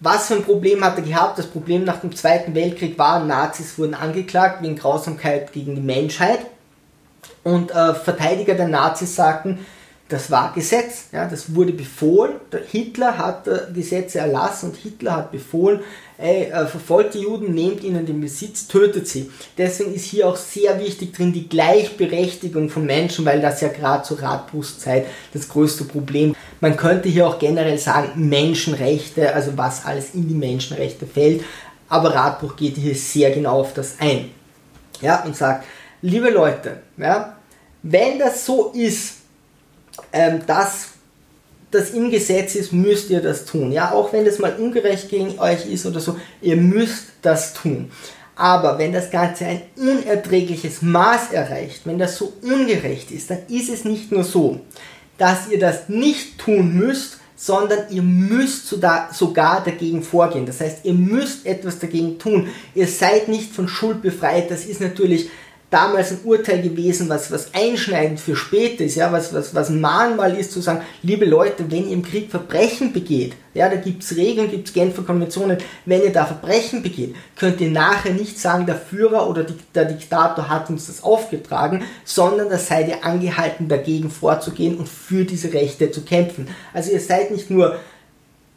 Was 0.00 0.26
für 0.26 0.34
ein 0.34 0.42
Problem 0.42 0.82
hat 0.82 0.96
er 0.96 1.04
gehabt? 1.04 1.38
Das 1.38 1.46
Problem 1.46 1.84
nach 1.84 2.00
dem 2.00 2.14
Zweiten 2.16 2.54
Weltkrieg 2.54 2.98
war, 2.98 3.24
Nazis 3.24 3.78
wurden 3.78 3.94
angeklagt 3.94 4.60
wegen 4.62 4.74
Grausamkeit 4.74 5.52
gegen 5.52 5.76
die 5.76 5.80
Menschheit. 5.80 6.40
Und 7.44 7.70
äh, 7.70 7.94
Verteidiger 7.94 8.54
der 8.54 8.66
Nazis 8.66 9.14
sagten, 9.14 9.64
das 10.12 10.30
war 10.30 10.52
Gesetz, 10.52 11.04
ja, 11.12 11.26
das 11.26 11.54
wurde 11.54 11.72
befohlen. 11.72 12.34
Hitler 12.70 13.16
hat 13.16 13.48
äh, 13.48 13.60
Gesetze 13.72 14.18
erlassen 14.18 14.70
und 14.70 14.76
Hitler 14.76 15.16
hat 15.16 15.32
befohlen, 15.32 15.80
ey, 16.18 16.50
äh, 16.50 16.66
verfolgt 16.66 17.14
die 17.14 17.20
Juden, 17.20 17.54
nehmt 17.54 17.82
ihnen 17.82 18.04
den 18.04 18.20
Besitz, 18.20 18.68
tötet 18.68 19.08
sie. 19.08 19.30
Deswegen 19.56 19.94
ist 19.94 20.04
hier 20.04 20.28
auch 20.28 20.36
sehr 20.36 20.78
wichtig 20.78 21.14
drin 21.14 21.32
die 21.32 21.48
Gleichberechtigung 21.48 22.68
von 22.68 22.84
Menschen, 22.84 23.24
weil 23.24 23.40
das 23.40 23.62
ja 23.62 23.68
gerade 23.68 24.02
zur 24.02 24.20
Radbrustzeit 24.20 25.06
das 25.32 25.48
größte 25.48 25.84
Problem. 25.84 26.36
Man 26.60 26.76
könnte 26.76 27.08
hier 27.08 27.26
auch 27.26 27.38
generell 27.38 27.78
sagen 27.78 28.28
Menschenrechte, 28.28 29.34
also 29.34 29.56
was 29.56 29.86
alles 29.86 30.14
in 30.14 30.28
die 30.28 30.34
Menschenrechte 30.34 31.06
fällt. 31.06 31.42
Aber 31.88 32.14
Radbruch 32.14 32.56
geht 32.56 32.76
hier 32.76 32.94
sehr 32.94 33.30
genau 33.30 33.60
auf 33.60 33.72
das 33.72 33.94
ein. 33.98 34.30
Ja, 35.00 35.24
und 35.24 35.34
sagt, 35.34 35.64
liebe 36.02 36.28
Leute, 36.28 36.82
ja, 36.98 37.36
wenn 37.82 38.18
das 38.18 38.44
so 38.44 38.72
ist, 38.74 39.21
ähm, 40.12 40.40
dass 40.46 40.88
das 41.70 41.90
im 41.90 42.10
Gesetz 42.10 42.54
ist, 42.54 42.72
müsst 42.72 43.10
ihr 43.10 43.20
das 43.20 43.46
tun. 43.46 43.72
Ja, 43.72 43.92
auch 43.92 44.12
wenn 44.12 44.24
das 44.24 44.38
mal 44.38 44.54
ungerecht 44.56 45.08
gegen 45.08 45.38
euch 45.38 45.66
ist 45.66 45.86
oder 45.86 46.00
so, 46.00 46.16
ihr 46.40 46.56
müsst 46.56 47.06
das 47.22 47.54
tun. 47.54 47.90
Aber 48.36 48.78
wenn 48.78 48.92
das 48.92 49.10
Ganze 49.10 49.46
ein 49.46 49.62
unerträgliches 49.76 50.82
Maß 50.82 51.32
erreicht, 51.32 51.82
wenn 51.84 51.98
das 51.98 52.16
so 52.16 52.32
ungerecht 52.42 53.10
ist, 53.10 53.30
dann 53.30 53.38
ist 53.48 53.68
es 53.68 53.84
nicht 53.84 54.10
nur 54.10 54.24
so, 54.24 54.60
dass 55.18 55.48
ihr 55.48 55.58
das 55.58 55.88
nicht 55.88 56.38
tun 56.38 56.74
müsst, 56.74 57.18
sondern 57.36 57.90
ihr 57.90 58.02
müsst 58.02 58.68
sogar 58.68 59.64
dagegen 59.64 60.02
vorgehen. 60.02 60.46
Das 60.46 60.60
heißt, 60.60 60.84
ihr 60.84 60.94
müsst 60.94 61.44
etwas 61.44 61.78
dagegen 61.78 62.18
tun. 62.18 62.48
Ihr 62.74 62.86
seid 62.86 63.28
nicht 63.28 63.52
von 63.52 63.66
Schuld 63.66 64.00
befreit. 64.00 64.50
Das 64.50 64.64
ist 64.64 64.80
natürlich 64.80 65.28
damals 65.72 66.12
ein 66.12 66.18
Urteil 66.24 66.60
gewesen, 66.60 67.08
was, 67.08 67.32
was 67.32 67.54
einschneidend 67.54 68.20
für 68.20 68.36
später 68.36 68.84
ist, 68.84 68.96
ja, 68.96 69.10
was, 69.10 69.32
was, 69.32 69.54
was 69.54 69.70
ein 69.70 69.80
Mahnmal 69.80 70.36
ist, 70.36 70.52
zu 70.52 70.60
sagen, 70.60 70.82
liebe 71.02 71.24
Leute, 71.24 71.70
wenn 71.70 71.86
ihr 71.86 71.94
im 71.94 72.02
Krieg 72.02 72.30
Verbrechen 72.30 72.92
begeht, 72.92 73.32
ja, 73.54 73.68
da 73.68 73.76
gibt's 73.76 74.14
Regeln, 74.14 74.50
gibt's 74.50 74.74
Genfer 74.74 75.02
Konventionen, 75.02 75.56
wenn 75.86 76.02
ihr 76.02 76.12
da 76.12 76.26
Verbrechen 76.26 76.82
begeht, 76.82 77.14
könnt 77.36 77.60
ihr 77.62 77.70
nachher 77.70 78.12
nicht 78.12 78.38
sagen, 78.38 78.66
der 78.66 78.76
Führer 78.76 79.28
oder 79.28 79.44
die, 79.44 79.56
der 79.74 79.86
Diktator 79.86 80.48
hat 80.48 80.68
uns 80.68 80.88
das 80.88 81.02
aufgetragen, 81.02 81.82
sondern 82.04 82.50
da 82.50 82.58
seid 82.58 82.88
ihr 82.88 83.04
angehalten, 83.04 83.68
dagegen 83.68 84.10
vorzugehen 84.10 84.76
und 84.76 84.88
für 84.88 85.24
diese 85.24 85.52
Rechte 85.54 85.90
zu 85.90 86.02
kämpfen. 86.02 86.48
Also 86.74 86.92
ihr 86.92 87.00
seid 87.00 87.30
nicht 87.30 87.50
nur 87.50 87.78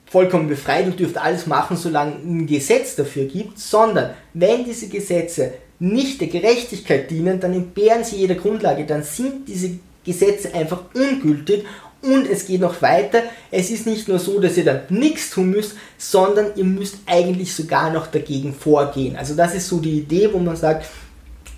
vollkommen 0.05 0.49
befreit 0.49 0.85
und 0.85 0.99
dürft 0.99 1.17
alles 1.17 1.47
machen, 1.47 1.77
solange 1.77 2.15
ein 2.15 2.45
Gesetz 2.45 2.95
dafür 2.95 3.23
gibt, 3.25 3.57
sondern 3.57 4.11
wenn 4.33 4.65
diese 4.65 4.87
Gesetze 4.89 5.53
nicht 5.79 6.21
der 6.21 6.27
Gerechtigkeit 6.27 7.09
dienen, 7.11 7.39
dann 7.39 7.53
entbehren 7.53 8.03
sie 8.03 8.17
jeder 8.17 8.35
Grundlage, 8.35 8.85
dann 8.85 9.03
sind 9.03 9.47
diese 9.47 9.71
Gesetze 10.05 10.53
einfach 10.53 10.83
ungültig 10.93 11.65
und 12.01 12.29
es 12.29 12.45
geht 12.45 12.61
noch 12.61 12.81
weiter. 12.81 13.23
Es 13.51 13.71
ist 13.71 13.87
nicht 13.87 14.07
nur 14.07 14.19
so, 14.19 14.39
dass 14.39 14.57
ihr 14.57 14.65
dann 14.65 14.81
nichts 14.89 15.31
tun 15.31 15.49
müsst, 15.49 15.73
sondern 15.97 16.51
ihr 16.55 16.63
müsst 16.63 16.97
eigentlich 17.07 17.53
sogar 17.53 17.91
noch 17.91 18.07
dagegen 18.07 18.53
vorgehen. 18.53 19.15
Also 19.15 19.35
das 19.35 19.55
ist 19.55 19.67
so 19.67 19.79
die 19.79 19.99
Idee, 19.99 20.29
wo 20.31 20.37
man 20.37 20.55
sagt, 20.55 20.85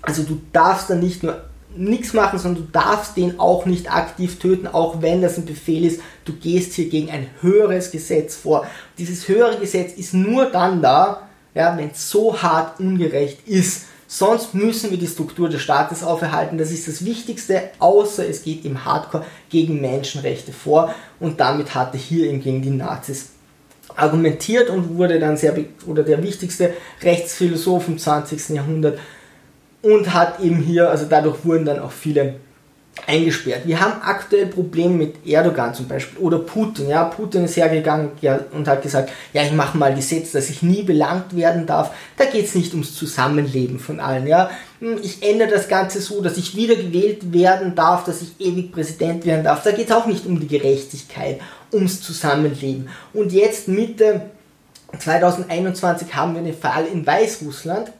also 0.02 0.22
du 0.22 0.40
darfst 0.52 0.90
dann 0.90 1.00
nicht 1.00 1.22
nur 1.22 1.42
nichts 1.76 2.14
machen, 2.14 2.38
sondern 2.38 2.64
du 2.64 2.72
darfst 2.72 3.16
den 3.16 3.38
auch 3.38 3.66
nicht 3.66 3.92
aktiv 3.92 4.38
töten, 4.38 4.66
auch 4.66 5.02
wenn 5.02 5.20
das 5.20 5.36
ein 5.36 5.44
Befehl 5.44 5.84
ist. 5.84 6.00
Du 6.24 6.32
gehst 6.32 6.74
hier 6.74 6.88
gegen 6.88 7.10
ein 7.10 7.28
höheres 7.40 7.90
Gesetz 7.90 8.34
vor. 8.34 8.66
Dieses 8.96 9.28
höhere 9.28 9.58
Gesetz 9.58 9.92
ist 9.92 10.14
nur 10.14 10.46
dann 10.46 10.80
da, 10.80 11.28
ja, 11.54 11.76
wenn 11.76 11.90
es 11.90 12.10
so 12.10 12.40
hart 12.40 12.80
ungerecht 12.80 13.46
ist. 13.46 13.84
Sonst 14.10 14.54
müssen 14.54 14.90
wir 14.90 14.96
die 14.96 15.06
Struktur 15.06 15.50
des 15.50 15.60
Staates 15.60 16.02
auferhalten. 16.02 16.56
Das 16.56 16.70
ist 16.70 16.88
das 16.88 17.04
Wichtigste, 17.04 17.64
außer 17.78 18.26
es 18.26 18.42
geht 18.42 18.64
im 18.64 18.86
Hardcore 18.86 19.26
gegen 19.50 19.82
Menschenrechte 19.82 20.50
vor. 20.50 20.94
Und 21.20 21.38
damit 21.40 21.74
hatte 21.74 21.98
hier 21.98 22.26
eben 22.26 22.40
gegen 22.40 22.62
die 22.62 22.70
Nazis 22.70 23.28
argumentiert 23.94 24.70
und 24.70 24.96
wurde 24.96 25.18
dann 25.20 25.36
sehr, 25.36 25.54
oder 25.86 26.02
der 26.02 26.22
wichtigste 26.22 26.72
Rechtsphilosoph 27.02 27.88
im 27.88 27.98
20. 27.98 28.48
Jahrhundert 28.56 28.98
und 29.82 30.14
hat 30.14 30.40
eben 30.40 30.56
hier, 30.56 30.88
also 30.88 31.04
dadurch 31.06 31.44
wurden 31.44 31.66
dann 31.66 31.78
auch 31.78 31.92
viele 31.92 32.36
eingesperrt. 33.06 33.62
Wir 33.66 33.80
haben 33.80 34.02
aktuell 34.02 34.46
Probleme 34.46 34.94
mit 34.94 35.26
Erdogan 35.26 35.74
zum 35.74 35.88
Beispiel 35.88 36.18
oder 36.18 36.38
Putin. 36.38 36.88
Ja, 36.88 37.04
Putin 37.04 37.44
ist 37.44 37.56
hergegangen 37.56 38.10
und 38.52 38.68
hat 38.68 38.82
gesagt, 38.82 39.10
ja, 39.32 39.42
ich 39.42 39.52
mache 39.52 39.76
mal 39.76 39.94
Gesetz, 39.94 40.32
dass 40.32 40.50
ich 40.50 40.62
nie 40.62 40.82
belangt 40.82 41.36
werden 41.36 41.66
darf. 41.66 41.90
Da 42.16 42.24
geht 42.24 42.46
es 42.46 42.54
nicht 42.54 42.72
ums 42.72 42.94
Zusammenleben 42.94 43.78
von 43.78 44.00
allen. 44.00 44.26
Ja, 44.26 44.50
hm, 44.80 44.98
ich 45.02 45.22
ändere 45.22 45.50
das 45.50 45.68
Ganze 45.68 46.00
so, 46.00 46.22
dass 46.22 46.36
ich 46.36 46.56
wieder 46.56 46.76
gewählt 46.76 47.32
werden 47.32 47.74
darf, 47.74 48.04
dass 48.04 48.22
ich 48.22 48.40
ewig 48.40 48.72
Präsident 48.72 49.24
werden 49.24 49.44
darf. 49.44 49.62
Da 49.62 49.72
geht 49.72 49.90
es 49.90 49.96
auch 49.96 50.06
nicht 50.06 50.26
um 50.26 50.40
die 50.40 50.48
Gerechtigkeit, 50.48 51.40
ums 51.72 52.00
Zusammenleben. 52.00 52.88
Und 53.12 53.32
jetzt 53.32 53.68
Mitte 53.68 54.22
2021 54.98 56.14
haben 56.14 56.34
wir 56.34 56.40
einen 56.40 56.56
Fall 56.56 56.86
in 56.86 57.06
Weißrussland. 57.06 57.92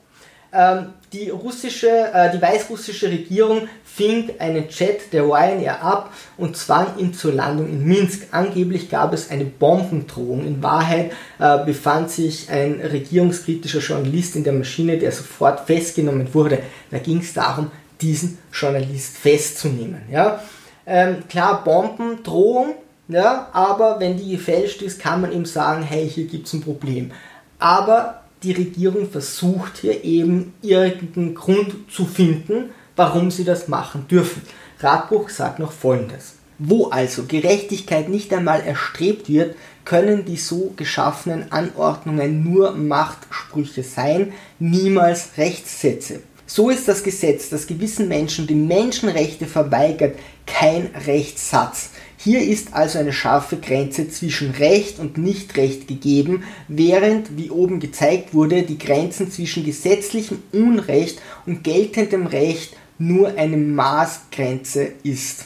Ähm, 0.52 0.86
die 1.12 1.30
russische, 1.30 1.88
äh, 1.88 2.30
die 2.32 2.40
weißrussische 2.40 3.08
Regierung 3.08 3.68
fing 3.84 4.30
einen 4.38 4.68
Jet 4.68 5.12
der 5.12 5.24
Ryanair 5.24 5.82
ab 5.82 6.12
und 6.36 6.56
zwang 6.56 6.98
ihn 6.98 7.14
zur 7.14 7.32
Landung 7.32 7.68
in 7.68 7.84
Minsk. 7.84 8.28
Angeblich 8.30 8.90
gab 8.90 9.12
es 9.12 9.30
eine 9.30 9.44
Bombendrohung. 9.44 10.46
In 10.46 10.62
Wahrheit 10.62 11.12
äh, 11.38 11.64
befand 11.64 12.10
sich 12.10 12.50
ein 12.50 12.80
regierungskritischer 12.80 13.80
Journalist 13.80 14.36
in 14.36 14.44
der 14.44 14.52
Maschine, 14.52 14.98
der 14.98 15.12
sofort 15.12 15.66
festgenommen 15.66 16.32
wurde. 16.34 16.60
Da 16.90 16.98
ging 16.98 17.18
es 17.18 17.32
darum, 17.32 17.70
diesen 18.00 18.38
Journalist 18.52 19.16
festzunehmen. 19.16 20.02
Ja? 20.10 20.42
Ähm, 20.86 21.24
klar, 21.28 21.64
Bombendrohung, 21.64 22.74
ja, 23.08 23.48
aber 23.52 23.98
wenn 23.98 24.16
die 24.16 24.32
gefälscht 24.32 24.82
ist, 24.82 25.00
kann 25.00 25.22
man 25.22 25.32
ihm 25.32 25.46
sagen, 25.46 25.82
hey, 25.82 26.08
hier 26.08 26.26
gibt 26.26 26.46
es 26.46 26.52
ein 26.52 26.60
Problem. 26.60 27.10
Aber 27.58 28.22
die 28.42 28.52
Regierung 28.52 29.10
versucht 29.10 29.78
hier 29.78 30.04
eben 30.04 30.52
irgendeinen 30.62 31.34
Grund 31.34 31.74
zu 31.90 32.04
finden, 32.04 32.70
warum 32.96 33.30
sie 33.30 33.44
das 33.44 33.68
machen 33.68 34.06
dürfen. 34.08 34.42
Radbruch 34.80 35.28
sagt 35.28 35.58
noch 35.58 35.72
folgendes. 35.72 36.34
Wo 36.58 36.88
also 36.88 37.24
Gerechtigkeit 37.24 38.08
nicht 38.08 38.32
einmal 38.32 38.60
erstrebt 38.60 39.28
wird, 39.28 39.54
können 39.84 40.24
die 40.24 40.36
so 40.36 40.72
geschaffenen 40.76 41.52
Anordnungen 41.52 42.42
nur 42.42 42.72
Machtsprüche 42.72 43.84
sein, 43.84 44.32
niemals 44.58 45.30
Rechtssätze. 45.36 46.20
So 46.46 46.70
ist 46.70 46.88
das 46.88 47.02
Gesetz, 47.02 47.50
das 47.50 47.66
gewissen 47.66 48.08
Menschen 48.08 48.46
die 48.46 48.54
Menschenrechte 48.54 49.46
verweigert, 49.46 50.18
kein 50.46 50.90
Rechtssatz. 51.06 51.90
Hier 52.20 52.42
ist 52.42 52.74
also 52.74 52.98
eine 52.98 53.12
scharfe 53.12 53.58
Grenze 53.58 54.08
zwischen 54.08 54.50
Recht 54.50 54.98
und 54.98 55.18
Nichtrecht 55.18 55.86
gegeben, 55.86 56.42
während, 56.66 57.36
wie 57.36 57.48
oben 57.50 57.78
gezeigt 57.78 58.34
wurde, 58.34 58.64
die 58.64 58.76
Grenzen 58.76 59.30
zwischen 59.30 59.64
gesetzlichem 59.64 60.42
Unrecht 60.52 61.22
und 61.46 61.62
geltendem 61.62 62.26
Recht 62.26 62.76
nur 62.98 63.38
eine 63.38 63.56
Maßgrenze 63.56 64.94
ist. 65.04 65.44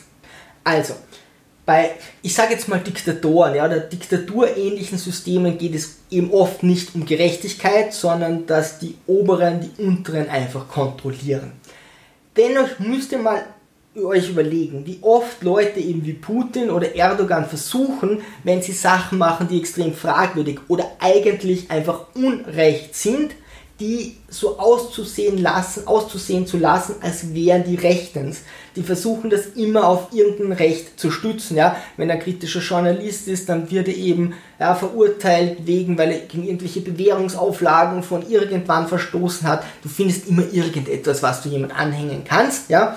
Also, 0.64 0.94
bei, 1.66 1.90
ich 2.22 2.34
sage 2.34 2.54
jetzt 2.54 2.68
mal 2.68 2.80
Diktatoren, 2.80 3.54
ja, 3.54 3.66
oder 3.66 3.80
diktaturähnlichen 3.80 4.96
Systemen 4.96 5.58
geht 5.58 5.74
es 5.74 5.98
eben 6.10 6.32
oft 6.32 6.62
nicht 6.62 6.94
um 6.94 7.04
Gerechtigkeit, 7.04 7.92
sondern 7.92 8.46
dass 8.46 8.78
die 8.78 8.96
Oberen 9.06 9.60
die 9.60 9.82
Unteren 9.82 10.30
einfach 10.30 10.68
kontrollieren. 10.68 11.52
Dennoch 12.34 12.78
müsst 12.78 13.12
ihr 13.12 13.18
mal 13.18 13.44
euch 13.96 14.30
überlegen, 14.30 14.86
wie 14.86 14.98
oft 15.02 15.42
Leute 15.42 15.78
eben 15.78 16.04
wie 16.06 16.14
Putin 16.14 16.70
oder 16.70 16.94
Erdogan 16.94 17.46
versuchen, 17.46 18.22
wenn 18.42 18.62
sie 18.62 18.72
Sachen 18.72 19.18
machen, 19.18 19.48
die 19.48 19.58
extrem 19.58 19.92
fragwürdig 19.92 20.60
oder 20.68 20.92
eigentlich 20.98 21.70
einfach 21.70 22.06
unrecht 22.14 22.96
sind, 22.96 23.32
die 23.80 24.16
so 24.28 24.58
auszusehen 24.58 25.38
lassen, 25.38 25.86
auszusehen 25.86 26.46
zu 26.46 26.56
lassen, 26.56 26.96
als 27.00 27.34
wären 27.34 27.64
die 27.64 27.74
Rechtens. 27.74 28.42
Die 28.76 28.82
versuchen 28.82 29.28
das 29.28 29.46
immer 29.56 29.88
auf 29.88 30.12
irgendein 30.12 30.52
Recht 30.52 30.98
zu 30.98 31.10
stützen. 31.10 31.56
Ja? 31.56 31.76
Wenn 31.96 32.08
er 32.08 32.18
kritischer 32.18 32.60
Journalist 32.60 33.26
ist, 33.28 33.48
dann 33.48 33.70
wird 33.70 33.88
er 33.88 33.96
eben 33.96 34.34
ja, 34.60 34.74
verurteilt 34.74 35.66
wegen, 35.66 35.98
weil 35.98 36.12
er 36.12 36.18
gegen 36.20 36.44
irgendwelche 36.44 36.80
Bewährungsauflagen 36.80 38.02
von 38.02 38.28
irgendwann 38.30 38.86
verstoßen 38.86 39.48
hat. 39.48 39.64
Du 39.82 39.88
findest 39.88 40.28
immer 40.28 40.44
irgendetwas, 40.52 41.22
was 41.22 41.42
du 41.42 41.48
jemand 41.48 41.76
anhängen 41.76 42.22
kannst. 42.24 42.70
Ja? 42.70 42.96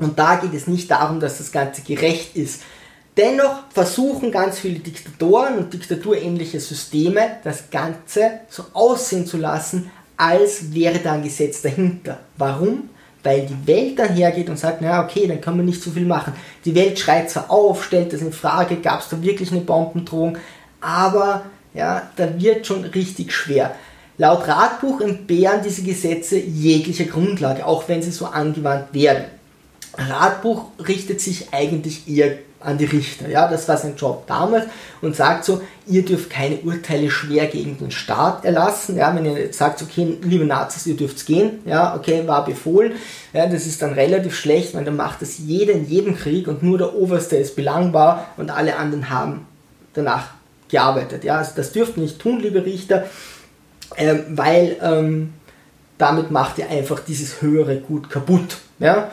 Und 0.00 0.18
da 0.18 0.36
geht 0.36 0.54
es 0.54 0.66
nicht 0.66 0.90
darum, 0.90 1.20
dass 1.20 1.38
das 1.38 1.52
Ganze 1.52 1.82
gerecht 1.82 2.34
ist. 2.34 2.62
Dennoch 3.16 3.64
versuchen 3.70 4.32
ganz 4.32 4.58
viele 4.58 4.78
Diktatoren 4.78 5.58
und 5.58 5.72
diktaturähnliche 5.72 6.58
Systeme, 6.58 7.36
das 7.44 7.70
Ganze 7.70 8.40
so 8.48 8.64
aussehen 8.72 9.26
zu 9.26 9.36
lassen, 9.36 9.90
als 10.16 10.72
wäre 10.72 11.00
da 11.00 11.12
ein 11.12 11.22
Gesetz 11.22 11.60
dahinter. 11.60 12.20
Warum? 12.38 12.88
Weil 13.22 13.46
die 13.46 13.66
Welt 13.66 13.98
dann 13.98 14.14
hergeht 14.14 14.48
und 14.48 14.58
sagt, 14.58 14.80
naja, 14.80 15.04
okay, 15.04 15.26
dann 15.26 15.40
kann 15.40 15.56
man 15.56 15.66
nicht 15.66 15.82
so 15.82 15.90
viel 15.90 16.06
machen. 16.06 16.32
Die 16.64 16.74
Welt 16.74 16.98
schreit 16.98 17.28
zwar 17.28 17.50
auf, 17.50 17.84
stellt 17.84 18.12
das 18.12 18.22
in 18.22 18.32
Frage, 18.32 18.76
gab 18.76 19.00
es 19.00 19.10
da 19.10 19.22
wirklich 19.22 19.52
eine 19.52 19.60
Bombendrohung, 19.60 20.38
aber 20.80 21.44
ja, 21.74 22.10
da 22.16 22.40
wird 22.40 22.66
schon 22.66 22.84
richtig 22.84 23.32
schwer. 23.32 23.74
Laut 24.16 24.48
Radbuch 24.48 25.00
entbehren 25.02 25.60
diese 25.62 25.82
Gesetze 25.82 26.38
jeglicher 26.38 27.04
Grundlage, 27.04 27.66
auch 27.66 27.88
wenn 27.88 28.02
sie 28.02 28.10
so 28.12 28.26
angewandt 28.26 28.94
werden. 28.94 29.24
Radbuch 29.96 30.66
richtet 30.86 31.20
sich 31.20 31.52
eigentlich 31.52 32.08
eher 32.08 32.38
an 32.60 32.76
die 32.76 32.84
Richter. 32.84 33.28
Ja, 33.28 33.48
das 33.48 33.66
war 33.68 33.78
sein 33.78 33.96
Job 33.96 34.26
damals 34.26 34.66
und 35.00 35.16
sagt 35.16 35.44
so, 35.44 35.62
ihr 35.86 36.04
dürft 36.04 36.28
keine 36.28 36.58
Urteile 36.58 37.10
schwer 37.10 37.46
gegen 37.46 37.78
den 37.78 37.90
Staat 37.90 38.44
erlassen. 38.44 38.96
Ja, 38.96 39.14
wenn 39.14 39.24
ihr 39.24 39.52
sagt, 39.52 39.82
okay, 39.82 40.18
liebe 40.22 40.44
Nazis, 40.44 40.86
ihr 40.86 40.96
dürft 40.96 41.24
gehen, 41.24 41.60
ja, 41.64 41.96
okay, 41.96 42.26
war 42.26 42.44
befohlen. 42.44 42.92
Ja, 43.32 43.46
das 43.46 43.66
ist 43.66 43.80
dann 43.80 43.94
relativ 43.94 44.36
schlecht, 44.36 44.74
weil 44.74 44.84
dann 44.84 44.96
macht 44.96 45.22
das 45.22 45.38
jeder 45.38 45.72
in 45.72 45.88
jedem 45.88 46.16
Krieg 46.16 46.48
und 46.48 46.62
nur 46.62 46.76
der 46.76 46.94
Oberste 46.94 47.36
ist 47.36 47.56
belangbar 47.56 48.26
und 48.36 48.50
alle 48.50 48.76
anderen 48.76 49.08
haben 49.08 49.46
danach 49.94 50.28
gearbeitet. 50.68 51.24
Ja, 51.24 51.38
also 51.38 51.52
das 51.56 51.72
dürft 51.72 51.96
ihr 51.96 52.02
nicht 52.02 52.18
tun, 52.18 52.40
liebe 52.40 52.64
Richter, 52.64 53.06
ähm, 53.96 54.24
weil 54.28 54.76
ähm, 54.82 55.32
damit 55.96 56.30
macht 56.30 56.58
ihr 56.58 56.68
einfach 56.68 57.00
dieses 57.00 57.40
höhere 57.40 57.78
Gut 57.78 58.10
kaputt. 58.10 58.58
Ja, 58.78 59.10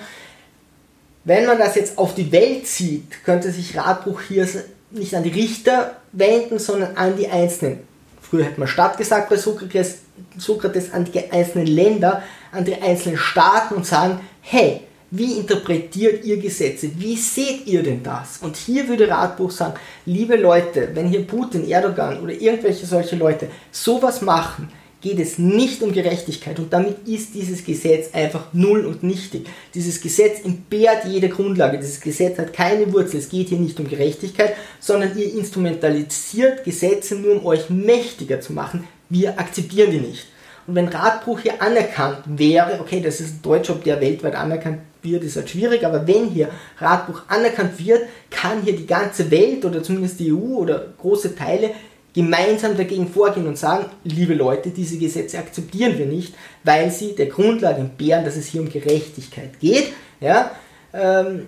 wenn 1.27 1.45
man 1.45 1.59
das 1.59 1.75
jetzt 1.75 1.97
auf 1.97 2.15
die 2.15 2.31
Welt 2.31 2.65
zieht, 2.67 3.25
könnte 3.25 3.51
sich 3.51 3.75
Radbruch 3.75 4.21
hier 4.21 4.47
nicht 4.91 5.13
an 5.13 5.23
die 5.23 5.29
Richter 5.29 5.97
wenden, 6.13 6.57
sondern 6.57 6.95
an 6.95 7.17
die 7.17 7.27
Einzelnen. 7.27 7.79
Früher 8.21 8.45
hätte 8.45 8.61
man 8.61 8.69
Stadt 8.69 8.97
gesagt 8.97 9.29
bei 9.29 9.35
Sokrates, 9.35 9.97
Sokrates 10.37 10.93
an 10.93 11.03
die 11.03 11.29
einzelnen 11.29 11.67
Länder, 11.67 12.23
an 12.53 12.63
die 12.63 12.81
einzelnen 12.81 13.17
Staaten 13.17 13.75
und 13.75 13.85
sagen, 13.85 14.21
hey, 14.39 14.81
wie 15.11 15.33
interpretiert 15.33 16.23
ihr 16.23 16.37
Gesetze? 16.37 16.91
Wie 16.95 17.17
seht 17.17 17.67
ihr 17.67 17.83
denn 17.83 18.03
das? 18.03 18.37
Und 18.37 18.55
hier 18.55 18.87
würde 18.87 19.09
Radbuch 19.09 19.51
sagen, 19.51 19.73
liebe 20.05 20.37
Leute, 20.37 20.91
wenn 20.93 21.07
hier 21.07 21.27
Putin, 21.27 21.69
Erdogan 21.69 22.21
oder 22.21 22.31
irgendwelche 22.31 22.85
solche 22.85 23.17
Leute 23.17 23.49
sowas 23.69 24.21
machen, 24.21 24.69
geht 25.07 25.19
es 25.19 25.37
nicht 25.37 25.81
um 25.81 25.93
Gerechtigkeit 25.93 26.59
und 26.59 26.73
damit 26.73 27.07
ist 27.07 27.33
dieses 27.33 27.63
Gesetz 27.63 28.13
einfach 28.13 28.47
null 28.51 28.85
und 28.85 29.03
nichtig. 29.03 29.47
Dieses 29.73 30.01
Gesetz 30.01 30.43
entbehrt 30.43 31.05
jede 31.05 31.29
Grundlage, 31.29 31.77
dieses 31.77 32.01
Gesetz 32.01 32.37
hat 32.37 32.51
keine 32.51 32.91
Wurzel, 32.91 33.19
es 33.19 33.29
geht 33.29 33.47
hier 33.49 33.57
nicht 33.57 33.79
um 33.79 33.87
Gerechtigkeit, 33.87 34.55
sondern 34.81 35.17
ihr 35.17 35.33
instrumentalisiert 35.33 36.65
Gesetze 36.65 37.15
nur 37.15 37.37
um 37.37 37.45
euch 37.45 37.69
mächtiger 37.69 38.41
zu 38.41 38.51
machen, 38.51 38.85
wir 39.09 39.39
akzeptieren 39.39 39.91
die 39.91 39.99
nicht. 39.99 40.27
Und 40.67 40.75
wenn 40.75 40.89
Radbruch 40.89 41.39
hier 41.39 41.61
anerkannt 41.61 42.23
wäre, 42.25 42.81
okay, 42.81 42.99
das 42.99 43.21
ist 43.21 43.35
ein 43.35 43.41
Deutscher, 43.41 43.73
ob 43.73 43.85
der 43.85 44.01
weltweit 44.01 44.35
anerkannt 44.35 44.79
wird, 45.01 45.23
ist 45.23 45.37
halt 45.37 45.49
schwierig, 45.49 45.85
aber 45.85 46.05
wenn 46.05 46.29
hier 46.29 46.49
Radbruch 46.79 47.21
anerkannt 47.29 47.79
wird, 47.79 48.01
kann 48.29 48.61
hier 48.63 48.75
die 48.75 48.87
ganze 48.87 49.31
Welt 49.31 49.63
oder 49.63 49.81
zumindest 49.81 50.19
die 50.19 50.33
EU 50.33 50.57
oder 50.57 50.87
große 50.99 51.33
Teile 51.35 51.71
gemeinsam 52.17 52.75
dagegen 52.75 53.07
vorgehen 53.07 53.45
und 53.45 53.59
sagen, 53.59 53.85
liebe 54.03 54.33
Leute, 54.33 54.71
diese 54.71 54.97
Gesetze 54.97 55.37
akzeptieren 55.37 55.99
wir 55.99 56.07
nicht, 56.07 56.33
weil 56.63 56.89
sie 56.89 57.13
der 57.13 57.27
Grundlage 57.27 57.79
entbehren, 57.79 58.25
dass 58.25 58.35
es 58.35 58.47
hier 58.47 58.61
um 58.61 58.69
Gerechtigkeit 58.71 59.59
geht. 59.59 59.93
Ja? 60.19 60.49
Ähm, 60.95 61.47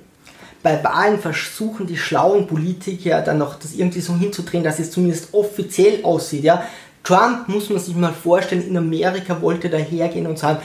bei 0.62 0.84
Wahlen 0.84 1.18
versuchen 1.18 1.88
die 1.88 1.98
schlauen 1.98 2.46
Politiker 2.46 3.24
dann 3.24 3.40
noch 3.40 3.58
das 3.58 3.74
irgendwie 3.74 4.02
so 4.02 4.16
hinzudrehen, 4.16 4.64
dass 4.64 4.78
es 4.78 4.92
zumindest 4.92 5.34
offiziell 5.34 6.04
aussieht. 6.04 6.44
Ja? 6.44 6.64
Trump 7.04 7.48
muss 7.48 7.72
man 7.72 7.80
sich 7.80 7.96
mal 7.96 8.14
vorstellen, 8.14 8.68
in 8.68 8.78
Amerika 8.78 9.42
wollte 9.42 9.72
dahergehen 9.72 10.28
und 10.28 10.38
sagen, 10.38 10.60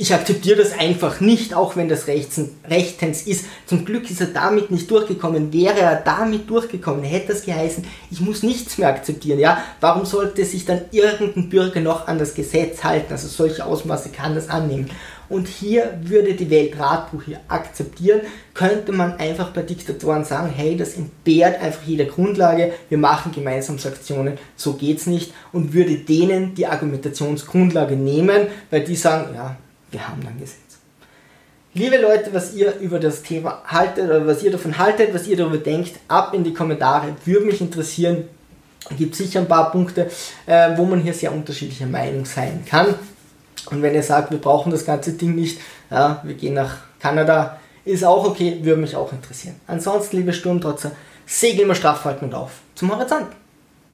ich 0.00 0.14
akzeptiere 0.14 0.62
das 0.62 0.78
einfach 0.78 1.18
nicht, 1.20 1.54
auch 1.54 1.74
wenn 1.74 1.88
das 1.88 2.06
rechtens 2.06 3.22
ist. 3.22 3.46
Zum 3.66 3.84
Glück 3.84 4.08
ist 4.08 4.20
er 4.20 4.28
damit 4.28 4.70
nicht 4.70 4.88
durchgekommen. 4.88 5.52
Wäre 5.52 5.80
er 5.80 5.96
damit 5.96 6.48
durchgekommen, 6.48 7.02
hätte 7.02 7.32
das 7.32 7.44
geheißen, 7.44 7.84
ich 8.08 8.20
muss 8.20 8.44
nichts 8.44 8.78
mehr 8.78 8.88
akzeptieren. 8.88 9.40
Ja, 9.40 9.60
warum 9.80 10.06
sollte 10.06 10.44
sich 10.44 10.64
dann 10.64 10.82
irgendein 10.92 11.48
Bürger 11.48 11.80
noch 11.80 12.06
an 12.06 12.18
das 12.18 12.34
Gesetz 12.34 12.84
halten? 12.84 13.12
Also 13.12 13.26
solche 13.26 13.66
Ausmaße 13.66 14.10
kann 14.10 14.36
das 14.36 14.48
annehmen. 14.48 14.88
Und 15.28 15.48
hier 15.48 15.98
würde 16.04 16.34
die 16.34 16.48
Welt 16.48 16.78
Radbuch 16.78 17.24
hier 17.24 17.40
akzeptieren, 17.48 18.20
könnte 18.54 18.92
man 18.92 19.18
einfach 19.18 19.50
bei 19.50 19.62
Diktatoren 19.62 20.24
sagen, 20.24 20.50
hey, 20.54 20.76
das 20.76 20.94
entbehrt 20.94 21.60
einfach 21.60 21.82
jeder 21.84 22.04
Grundlage, 22.04 22.72
wir 22.88 22.98
machen 22.98 23.32
Gemeinsamsaktionen, 23.32 24.38
so 24.56 24.74
geht's 24.74 25.06
nicht 25.06 25.34
und 25.52 25.74
würde 25.74 25.96
denen 25.96 26.54
die 26.54 26.66
Argumentationsgrundlage 26.66 27.96
nehmen, 27.96 28.46
weil 28.70 28.84
die 28.84 28.96
sagen, 28.96 29.34
ja, 29.34 29.56
wir 29.90 30.08
haben 30.08 30.22
dann 30.22 30.38
Gesetz. 30.38 30.58
Liebe 31.74 31.98
Leute, 31.98 32.32
was 32.32 32.54
ihr 32.54 32.76
über 32.80 32.98
das 32.98 33.22
Thema 33.22 33.62
haltet 33.66 34.04
oder 34.04 34.26
was 34.26 34.42
ihr 34.42 34.50
davon 34.50 34.78
haltet, 34.78 35.14
was 35.14 35.26
ihr 35.26 35.36
darüber 35.36 35.58
denkt, 35.58 36.00
ab 36.08 36.34
in 36.34 36.42
die 36.42 36.52
Kommentare. 36.52 37.14
Würde 37.24 37.46
mich 37.46 37.60
interessieren. 37.60 38.24
Gibt 38.96 39.14
sicher 39.14 39.40
ein 39.40 39.48
paar 39.48 39.70
Punkte, 39.70 40.10
äh, 40.46 40.76
wo 40.76 40.84
man 40.84 41.00
hier 41.00 41.12
sehr 41.12 41.32
unterschiedlicher 41.32 41.86
Meinung 41.86 42.24
sein 42.24 42.64
kann. 42.66 42.94
Und 43.70 43.82
wenn 43.82 43.94
ihr 43.94 44.02
sagt, 44.02 44.30
wir 44.30 44.38
brauchen 44.38 44.72
das 44.72 44.86
ganze 44.86 45.12
Ding 45.12 45.34
nicht, 45.34 45.60
ja, 45.90 46.20
wir 46.24 46.34
gehen 46.34 46.54
nach 46.54 46.78
Kanada, 46.98 47.58
ist 47.84 48.04
auch 48.04 48.26
okay, 48.26 48.58
würde 48.62 48.80
mich 48.80 48.96
auch 48.96 49.12
interessieren. 49.12 49.56
Ansonsten, 49.66 50.16
liebe 50.16 50.32
Sturmtrotzer, 50.32 50.92
segeln 51.26 51.68
wir 51.68 51.74
straff 51.74 52.04
halten 52.04 52.26
und 52.26 52.34
auf 52.34 52.52
zum 52.74 52.90
Horizont. 52.90 53.28